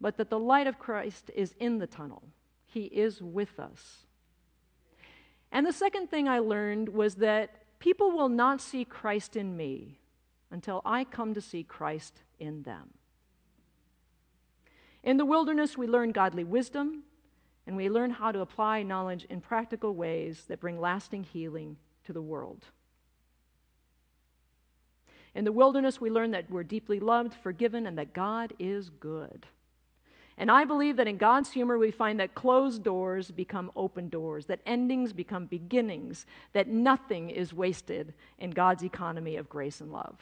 but 0.00 0.16
that 0.16 0.30
the 0.30 0.38
light 0.38 0.66
of 0.66 0.78
Christ 0.78 1.30
is 1.34 1.54
in 1.60 1.78
the 1.78 1.86
tunnel. 1.86 2.24
He 2.66 2.84
is 2.84 3.22
with 3.22 3.60
us. 3.60 4.06
And 5.52 5.66
the 5.66 5.72
second 5.72 6.08
thing 6.08 6.28
I 6.28 6.38
learned 6.40 6.88
was 6.88 7.16
that 7.16 7.78
people 7.78 8.10
will 8.10 8.28
not 8.28 8.60
see 8.60 8.84
Christ 8.84 9.36
in 9.36 9.56
me 9.56 9.98
until 10.50 10.82
I 10.84 11.04
come 11.04 11.34
to 11.34 11.40
see 11.40 11.62
Christ 11.62 12.22
in 12.38 12.62
them. 12.62 12.90
In 15.02 15.16
the 15.16 15.24
wilderness, 15.24 15.76
we 15.76 15.86
learn 15.86 16.10
godly 16.10 16.44
wisdom 16.44 17.04
and 17.66 17.76
we 17.76 17.88
learn 17.88 18.10
how 18.10 18.32
to 18.32 18.40
apply 18.40 18.82
knowledge 18.82 19.24
in 19.30 19.40
practical 19.40 19.94
ways 19.94 20.44
that 20.48 20.60
bring 20.60 20.80
lasting 20.80 21.24
healing 21.24 21.76
to 22.04 22.12
the 22.12 22.22
world. 22.22 22.64
In 25.34 25.44
the 25.44 25.52
wilderness, 25.52 26.00
we 26.00 26.10
learn 26.10 26.32
that 26.32 26.50
we're 26.50 26.62
deeply 26.62 27.00
loved, 27.00 27.32
forgiven, 27.34 27.86
and 27.86 27.96
that 27.98 28.12
God 28.12 28.52
is 28.58 28.90
good. 28.90 29.46
And 30.36 30.50
I 30.50 30.64
believe 30.64 30.96
that 30.96 31.08
in 31.08 31.18
God's 31.18 31.52
humor, 31.52 31.78
we 31.78 31.90
find 31.90 32.18
that 32.20 32.34
closed 32.34 32.82
doors 32.82 33.30
become 33.30 33.70
open 33.76 34.08
doors, 34.08 34.46
that 34.46 34.60
endings 34.66 35.12
become 35.12 35.46
beginnings, 35.46 36.26
that 36.52 36.68
nothing 36.68 37.30
is 37.30 37.52
wasted 37.52 38.14
in 38.38 38.50
God's 38.50 38.82
economy 38.82 39.36
of 39.36 39.48
grace 39.48 39.80
and 39.80 39.92
love. 39.92 40.18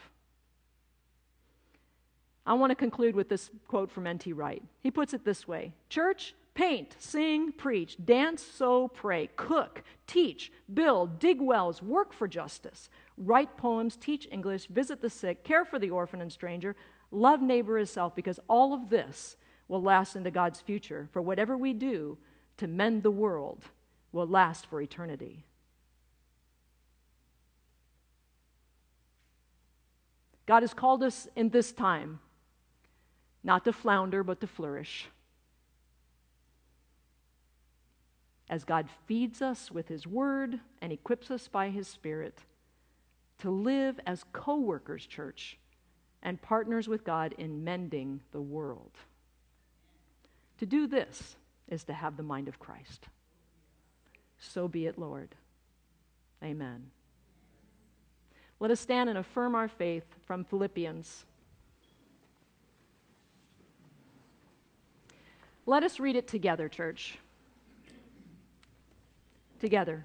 I 2.44 2.54
want 2.54 2.70
to 2.70 2.76
conclude 2.76 3.14
with 3.14 3.28
this 3.28 3.50
quote 3.68 3.90
from 3.90 4.06
N.T. 4.06 4.32
Wright. 4.32 4.62
He 4.80 4.90
puts 4.90 5.14
it 5.14 5.24
this 5.24 5.46
way 5.46 5.72
Church, 5.88 6.34
paint, 6.54 6.96
sing, 6.98 7.52
preach, 7.52 7.96
dance, 8.04 8.42
sow, 8.42 8.88
pray, 8.88 9.30
cook, 9.36 9.82
teach, 10.06 10.52
build, 10.72 11.18
dig 11.18 11.40
wells, 11.40 11.82
work 11.82 12.12
for 12.12 12.28
justice, 12.28 12.88
write 13.16 13.56
poems, 13.56 13.96
teach 13.96 14.28
English, 14.30 14.66
visit 14.66 15.00
the 15.00 15.10
sick, 15.10 15.44
care 15.44 15.64
for 15.64 15.78
the 15.78 15.90
orphan 15.90 16.20
and 16.20 16.32
stranger, 16.32 16.76
love 17.10 17.40
neighbor 17.40 17.78
as 17.78 17.90
self, 17.90 18.14
because 18.14 18.40
all 18.48 18.72
of 18.72 18.90
this 18.90 19.36
will 19.68 19.82
last 19.82 20.16
into 20.16 20.30
God's 20.30 20.60
future. 20.60 21.08
For 21.12 21.22
whatever 21.22 21.56
we 21.56 21.72
do 21.72 22.18
to 22.56 22.66
mend 22.66 23.02
the 23.02 23.10
world 23.10 23.64
will 24.12 24.26
last 24.26 24.66
for 24.66 24.80
eternity. 24.80 25.44
God 30.46 30.64
has 30.64 30.74
called 30.74 31.04
us 31.04 31.28
in 31.36 31.50
this 31.50 31.70
time 31.70 32.18
not 33.44 33.64
to 33.64 33.72
flounder, 33.72 34.22
but 34.22 34.40
to 34.40 34.46
flourish. 34.46 35.08
As 38.50 38.64
God 38.64 38.88
feeds 39.06 39.40
us 39.40 39.70
with 39.70 39.86
His 39.88 40.08
Word 40.08 40.58
and 40.82 40.92
equips 40.92 41.30
us 41.30 41.46
by 41.46 41.70
His 41.70 41.86
Spirit 41.86 42.40
to 43.38 43.50
live 43.50 43.98
as 44.06 44.24
co 44.32 44.56
workers, 44.56 45.06
church, 45.06 45.56
and 46.22 46.42
partners 46.42 46.88
with 46.88 47.04
God 47.04 47.32
in 47.38 47.62
mending 47.64 48.20
the 48.32 48.40
world. 48.40 48.90
To 50.58 50.66
do 50.66 50.88
this 50.88 51.36
is 51.68 51.84
to 51.84 51.94
have 51.94 52.16
the 52.16 52.24
mind 52.24 52.48
of 52.48 52.58
Christ. 52.58 53.06
So 54.38 54.66
be 54.66 54.86
it, 54.86 54.98
Lord. 54.98 55.34
Amen. 56.42 56.90
Let 58.58 58.72
us 58.72 58.80
stand 58.80 59.08
and 59.08 59.16
affirm 59.16 59.54
our 59.54 59.68
faith 59.68 60.04
from 60.26 60.44
Philippians. 60.44 61.24
Let 65.66 65.84
us 65.84 66.00
read 66.00 66.16
it 66.16 66.26
together, 66.26 66.68
church. 66.68 67.18
Together. 69.60 70.04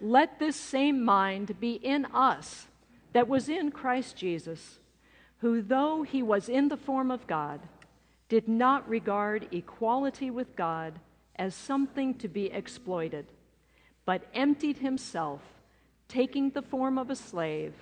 Let 0.00 0.38
this 0.38 0.56
same 0.56 1.04
mind 1.04 1.60
be 1.60 1.74
in 1.74 2.06
us 2.06 2.66
that 3.12 3.28
was 3.28 3.48
in 3.48 3.70
Christ 3.70 4.16
Jesus, 4.16 4.78
who, 5.38 5.62
though 5.62 6.02
he 6.02 6.22
was 6.22 6.48
in 6.48 6.68
the 6.68 6.76
form 6.76 7.10
of 7.10 7.26
God, 7.26 7.60
did 8.28 8.48
not 8.48 8.88
regard 8.88 9.48
equality 9.52 10.30
with 10.30 10.56
God 10.56 10.94
as 11.36 11.54
something 11.54 12.14
to 12.14 12.28
be 12.28 12.46
exploited, 12.46 13.26
but 14.04 14.26
emptied 14.34 14.78
himself, 14.78 15.40
taking 16.08 16.50
the 16.50 16.62
form 16.62 16.98
of 16.98 17.10
a 17.10 17.16
slave, 17.16 17.74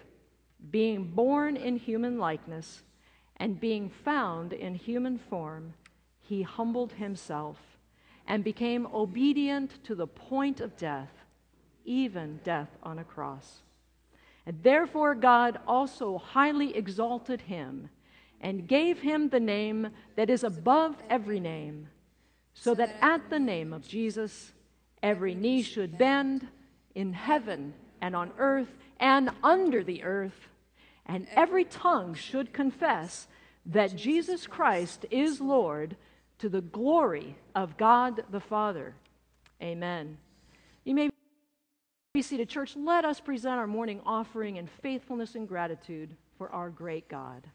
being 0.70 1.04
born 1.04 1.56
in 1.56 1.76
human 1.76 2.18
likeness, 2.18 2.82
and 3.36 3.60
being 3.60 3.90
found 3.90 4.52
in 4.52 4.74
human 4.74 5.18
form, 5.18 5.74
he 6.20 6.42
humbled 6.42 6.92
himself 6.92 7.75
and 8.26 8.42
became 8.42 8.86
obedient 8.92 9.82
to 9.84 9.94
the 9.94 10.06
point 10.06 10.60
of 10.60 10.76
death 10.76 11.10
even 11.86 12.40
death 12.44 12.68
on 12.82 12.98
a 12.98 13.04
cross. 13.04 13.62
And 14.44 14.62
therefore, 14.62 15.14
God 15.14 15.58
also 15.66 16.18
highly 16.18 16.76
exalted 16.76 17.40
him 17.40 17.88
and 18.40 18.68
gave 18.68 19.00
him 19.00 19.28
the 19.28 19.40
name 19.40 19.88
that 20.16 20.28
is 20.28 20.44
above 20.44 20.96
every 21.08 21.40
name, 21.40 21.88
so 22.52 22.74
that 22.74 22.94
at 23.00 23.30
the 23.30 23.38
name 23.38 23.72
of 23.72 23.88
Jesus, 23.88 24.52
every 25.02 25.34
knee 25.34 25.62
should 25.62 25.96
bend 25.96 26.46
in 26.94 27.12
heaven 27.12 27.72
and 28.00 28.14
on 28.14 28.30
earth 28.38 28.68
and 29.00 29.30
under 29.42 29.82
the 29.82 30.02
earth, 30.02 30.48
and 31.06 31.26
every 31.32 31.64
tongue 31.64 32.14
should 32.14 32.52
confess 32.52 33.26
that 33.64 33.96
Jesus 33.96 34.46
Christ 34.46 35.06
is 35.10 35.40
Lord 35.40 35.96
to 36.38 36.48
the 36.48 36.60
glory 36.60 37.36
of 37.54 37.76
God 37.76 38.24
the 38.30 38.40
Father. 38.40 38.94
Amen. 39.62 40.18
You 40.84 40.94
may 40.94 41.10
be 42.12 42.22
seated, 42.22 42.48
church. 42.48 42.76
Let 42.76 43.04
us 43.04 43.20
present 43.20 43.54
our 43.54 43.66
morning 43.66 44.00
offering 44.04 44.56
in 44.56 44.66
faithfulness 44.66 45.34
and 45.34 45.48
gratitude 45.48 46.14
for 46.38 46.50
our 46.50 46.70
great 46.70 47.08
God. 47.08 47.46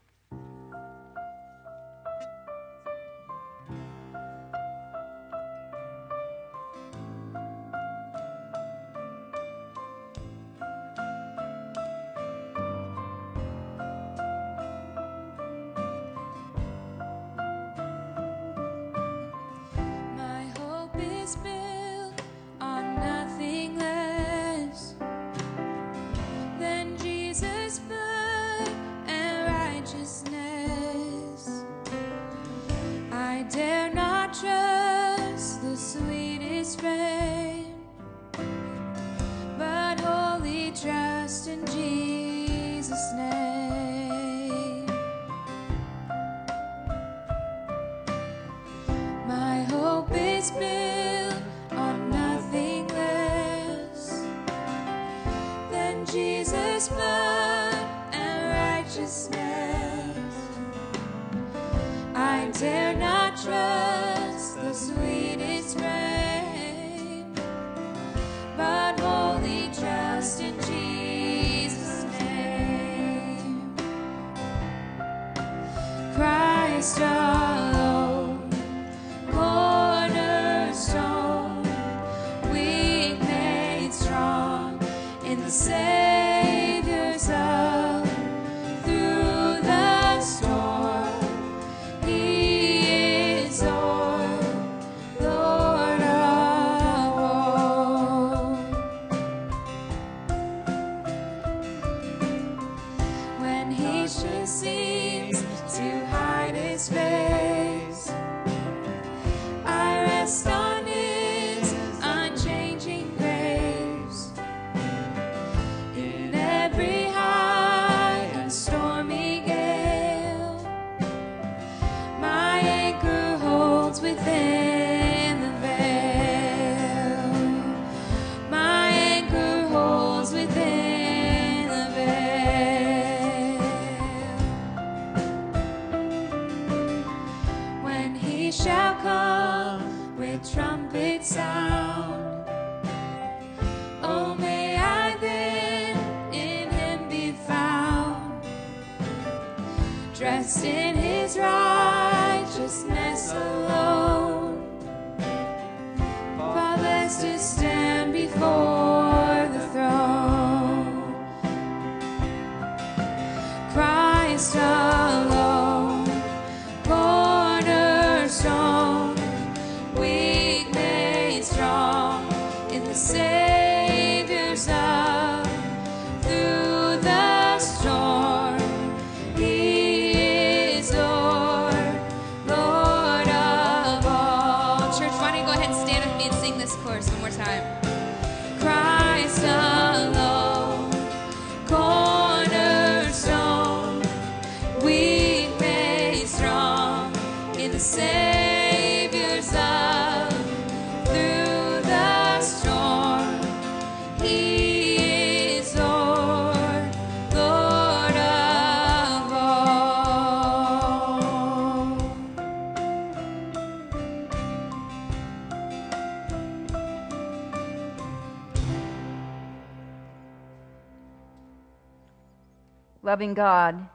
Loving 223.11 223.33
God, 223.33 223.89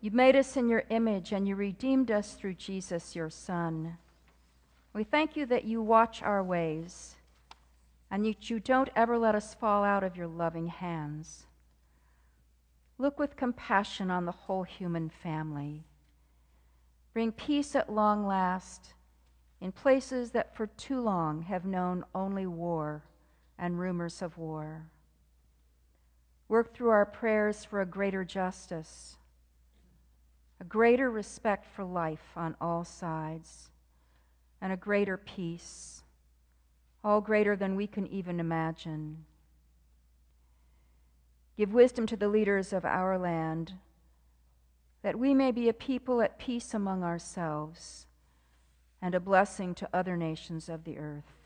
you 0.00 0.10
made 0.10 0.34
us 0.34 0.56
in 0.56 0.68
your 0.68 0.82
image 0.90 1.30
and 1.30 1.46
you 1.46 1.54
redeemed 1.54 2.10
us 2.10 2.34
through 2.34 2.54
Jesus, 2.54 3.14
your 3.14 3.30
Son. 3.30 3.98
We 4.92 5.04
thank 5.04 5.36
you 5.36 5.46
that 5.46 5.62
you 5.62 5.80
watch 5.80 6.24
our 6.24 6.42
ways 6.42 7.14
and 8.10 8.26
that 8.26 8.50
you 8.50 8.58
don't 8.58 8.90
ever 8.96 9.16
let 9.16 9.36
us 9.36 9.54
fall 9.54 9.84
out 9.84 10.02
of 10.02 10.16
your 10.16 10.26
loving 10.26 10.66
hands. 10.66 11.46
Look 12.98 13.16
with 13.16 13.36
compassion 13.36 14.10
on 14.10 14.24
the 14.24 14.32
whole 14.32 14.64
human 14.64 15.08
family. 15.08 15.84
Bring 17.14 17.30
peace 17.30 17.76
at 17.76 17.92
long 17.92 18.26
last 18.26 18.92
in 19.60 19.70
places 19.70 20.32
that 20.32 20.56
for 20.56 20.66
too 20.66 21.00
long 21.00 21.42
have 21.42 21.64
known 21.64 22.04
only 22.12 22.48
war 22.48 23.04
and 23.56 23.78
rumors 23.78 24.20
of 24.20 24.36
war. 24.36 24.88
Work 26.48 26.74
through 26.74 26.90
our 26.90 27.04
prayers 27.04 27.64
for 27.64 27.80
a 27.80 27.86
greater 27.86 28.24
justice, 28.24 29.16
a 30.60 30.64
greater 30.64 31.10
respect 31.10 31.66
for 31.66 31.84
life 31.84 32.32
on 32.36 32.56
all 32.60 32.84
sides, 32.84 33.70
and 34.60 34.72
a 34.72 34.76
greater 34.76 35.16
peace, 35.16 36.02
all 37.04 37.20
greater 37.20 37.54
than 37.54 37.76
we 37.76 37.86
can 37.86 38.06
even 38.06 38.40
imagine. 38.40 39.24
Give 41.56 41.72
wisdom 41.72 42.06
to 42.06 42.16
the 42.16 42.28
leaders 42.28 42.72
of 42.72 42.84
our 42.84 43.18
land, 43.18 43.74
that 45.02 45.18
we 45.18 45.34
may 45.34 45.52
be 45.52 45.68
a 45.68 45.74
people 45.74 46.22
at 46.22 46.38
peace 46.38 46.72
among 46.72 47.04
ourselves 47.04 48.06
and 49.00 49.14
a 49.14 49.20
blessing 49.20 49.74
to 49.74 49.88
other 49.92 50.16
nations 50.16 50.68
of 50.68 50.84
the 50.84 50.98
earth. 50.98 51.37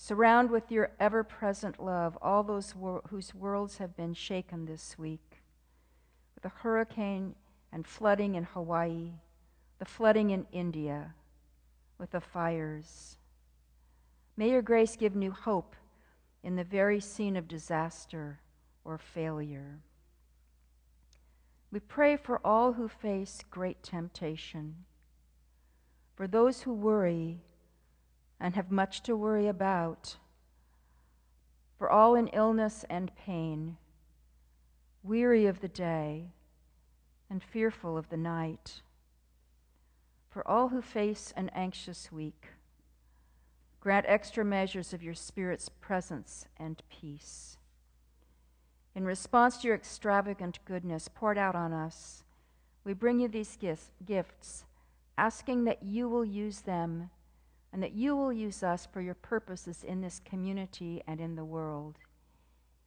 Surround 0.00 0.48
with 0.48 0.70
your 0.70 0.92
ever 1.00 1.24
present 1.24 1.82
love 1.82 2.16
all 2.22 2.44
those 2.44 2.72
wor- 2.72 3.02
whose 3.10 3.34
worlds 3.34 3.78
have 3.78 3.96
been 3.96 4.14
shaken 4.14 4.64
this 4.64 4.96
week 4.96 5.42
with 6.36 6.44
the 6.44 6.60
hurricane 6.60 7.34
and 7.72 7.84
flooding 7.84 8.36
in 8.36 8.44
Hawaii, 8.44 9.14
the 9.80 9.84
flooding 9.84 10.30
in 10.30 10.46
India, 10.52 11.14
with 11.98 12.12
the 12.12 12.20
fires. 12.20 13.18
May 14.36 14.50
your 14.50 14.62
grace 14.62 14.94
give 14.94 15.16
new 15.16 15.32
hope 15.32 15.74
in 16.44 16.54
the 16.54 16.62
very 16.62 17.00
scene 17.00 17.36
of 17.36 17.48
disaster 17.48 18.38
or 18.84 18.98
failure. 18.98 19.80
We 21.72 21.80
pray 21.80 22.16
for 22.16 22.40
all 22.44 22.74
who 22.74 22.86
face 22.86 23.40
great 23.50 23.82
temptation, 23.82 24.84
for 26.14 26.28
those 26.28 26.62
who 26.62 26.72
worry 26.72 27.40
and 28.40 28.54
have 28.54 28.70
much 28.70 29.02
to 29.02 29.16
worry 29.16 29.48
about, 29.48 30.16
for 31.76 31.90
all 31.90 32.14
in 32.14 32.28
illness 32.28 32.84
and 32.88 33.14
pain, 33.16 33.76
weary 35.02 35.46
of 35.46 35.60
the 35.60 35.68
day 35.68 36.26
and 37.30 37.42
fearful 37.42 37.96
of 37.96 38.08
the 38.08 38.16
night, 38.16 38.82
for 40.30 40.46
all 40.46 40.68
who 40.68 40.82
face 40.82 41.32
an 41.36 41.50
anxious 41.54 42.12
week. 42.12 42.48
Grant 43.80 44.06
extra 44.08 44.44
measures 44.44 44.92
of 44.92 45.02
your 45.02 45.14
Spirit's 45.14 45.68
presence 45.68 46.46
and 46.58 46.82
peace. 46.90 47.56
In 48.94 49.04
response 49.04 49.58
to 49.58 49.68
your 49.68 49.76
extravagant 49.76 50.58
goodness 50.64 51.08
poured 51.08 51.38
out 51.38 51.54
on 51.54 51.72
us, 51.72 52.24
we 52.84 52.92
bring 52.92 53.20
you 53.20 53.28
these 53.28 53.56
gifts, 54.04 54.64
asking 55.16 55.64
that 55.64 55.82
you 55.82 56.08
will 56.08 56.24
use 56.24 56.62
them 56.62 57.10
and 57.72 57.82
that 57.82 57.94
you 57.94 58.16
will 58.16 58.32
use 58.32 58.62
us 58.62 58.86
for 58.90 59.00
your 59.00 59.14
purposes 59.14 59.84
in 59.84 60.00
this 60.00 60.20
community 60.24 61.02
and 61.06 61.20
in 61.20 61.36
the 61.36 61.44
world. 61.44 61.98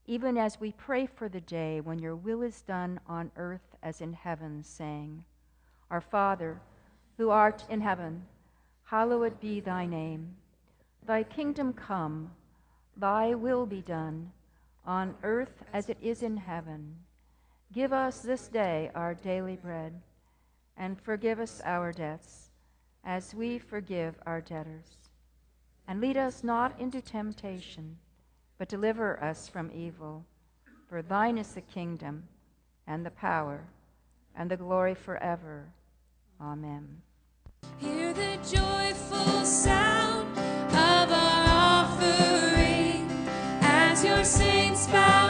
Even 0.06 0.38
as 0.38 0.60
we 0.60 0.72
pray 0.72 1.06
for 1.06 1.30
the 1.30 1.42
day 1.42 1.80
when 1.80 2.00
your 2.00 2.16
will 2.16 2.42
is 2.42 2.62
done 2.62 3.00
on 3.08 3.32
earth 3.38 3.76
as 3.84 4.02
in 4.02 4.14
heaven, 4.14 4.64
saying, 4.64 5.24
Our 5.90 6.02
Father, 6.02 6.60
who 7.18 7.30
art 7.30 7.64
in 7.70 7.82
heaven, 7.82 8.26
hallowed 8.84 9.40
be 9.40 9.60
thy 9.60 9.86
name. 9.86 10.36
Thy 11.06 11.24
kingdom 11.24 11.74
come, 11.74 12.32
thy 12.98 13.36
will 13.36 13.66
be 13.66 13.82
done, 13.82 14.32
on 14.86 15.16
earth 15.24 15.64
as 15.74 15.90
it 15.90 15.98
is 16.02 16.24
in 16.24 16.38
heaven. 16.38 16.96
Give 17.72 17.94
us 17.94 18.22
this 18.22 18.48
day 18.48 18.92
our 18.96 19.14
daily 19.14 19.56
bread, 19.56 19.94
and 20.78 21.00
forgive 21.00 21.40
us 21.40 21.62
our 21.64 21.92
debts, 21.92 22.41
as 23.04 23.34
we 23.34 23.60
forgive 23.60 24.16
our 24.26 24.42
debtors. 24.42 24.98
And 25.88 26.00
lead 26.00 26.18
us 26.18 26.44
not 26.44 26.80
into 26.80 27.02
temptation, 27.02 27.98
but 28.58 28.70
deliver 28.70 29.22
us 29.24 29.48
from 29.48 29.72
evil. 29.74 30.26
For 30.88 31.02
thine 31.02 31.38
is 31.38 31.54
the 31.54 31.62
kingdom, 31.62 32.24
and 32.88 33.06
the 33.06 33.12
power, 33.12 33.64
and 34.36 34.50
the 34.50 34.58
glory 34.58 34.96
forever. 34.96 35.66
Amen. 36.40 37.02
Hear 37.78 38.14
the 38.14 38.38
joyful 38.38 39.46
sound 39.46 40.38
of 40.38 41.12
our 41.12 41.46
offering 41.48 43.10
as 43.62 44.04
your 44.04 44.24
saints 44.24 44.88
bow 44.88 45.21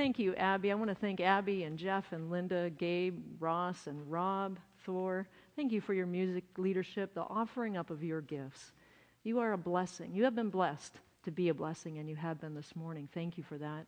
Thank 0.00 0.18
you, 0.18 0.34
Abby. 0.36 0.72
I 0.72 0.76
want 0.76 0.88
to 0.88 0.94
thank 0.94 1.20
Abby 1.20 1.64
and 1.64 1.76
Jeff 1.76 2.12
and 2.12 2.30
Linda, 2.30 2.70
Gabe, 2.70 3.22
Ross, 3.38 3.86
and 3.86 4.10
Rob, 4.10 4.58
Thor. 4.86 5.28
Thank 5.56 5.72
you 5.72 5.82
for 5.82 5.92
your 5.92 6.06
music 6.06 6.44
leadership, 6.56 7.12
the 7.12 7.20
offering 7.24 7.76
up 7.76 7.90
of 7.90 8.02
your 8.02 8.22
gifts. 8.22 8.72
You 9.24 9.40
are 9.40 9.52
a 9.52 9.58
blessing. 9.58 10.14
You 10.14 10.24
have 10.24 10.34
been 10.34 10.48
blessed 10.48 10.94
to 11.24 11.30
be 11.30 11.50
a 11.50 11.54
blessing, 11.54 11.98
and 11.98 12.08
you 12.08 12.16
have 12.16 12.40
been 12.40 12.54
this 12.54 12.74
morning. 12.74 13.10
Thank 13.12 13.36
you 13.36 13.44
for 13.44 13.58
that. 13.58 13.84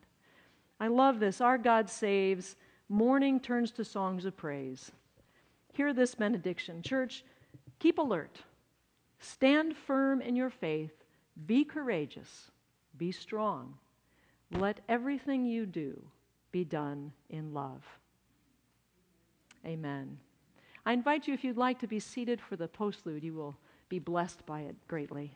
I 0.79 0.85
love 0.85 1.19
this. 1.19 1.41
Our 1.41 1.57
God 1.57 1.89
saves. 1.89 2.57
Morning 2.89 3.39
turns 3.39 3.71
to 3.71 3.83
songs 3.83 4.25
of 4.25 4.37
praise. 4.37 4.91
Hear 5.73 5.93
this 5.93 6.13
benediction. 6.13 6.83
Church, 6.83 7.25
keep 7.79 7.97
alert. 7.97 8.37
Stand 9.17 9.75
firm 9.75 10.21
in 10.21 10.35
your 10.35 10.51
faith. 10.51 10.93
Be 11.47 11.63
courageous. 11.65 12.51
Be 12.95 13.11
strong. 13.11 13.79
Let 14.53 14.81
everything 14.87 15.45
you 15.45 15.65
do 15.65 16.01
be 16.51 16.63
done 16.63 17.11
in 17.29 17.53
love. 17.53 17.83
Amen. 19.65 20.17
I 20.85 20.93
invite 20.93 21.27
you, 21.27 21.33
if 21.33 21.43
you'd 21.43 21.57
like 21.57 21.79
to 21.79 21.87
be 21.87 21.99
seated 21.99 22.39
for 22.41 22.55
the 22.55 22.67
postlude, 22.67 23.23
you 23.23 23.33
will 23.33 23.55
be 23.89 23.99
blessed 23.99 24.45
by 24.45 24.61
it 24.61 24.75
greatly. 24.87 25.33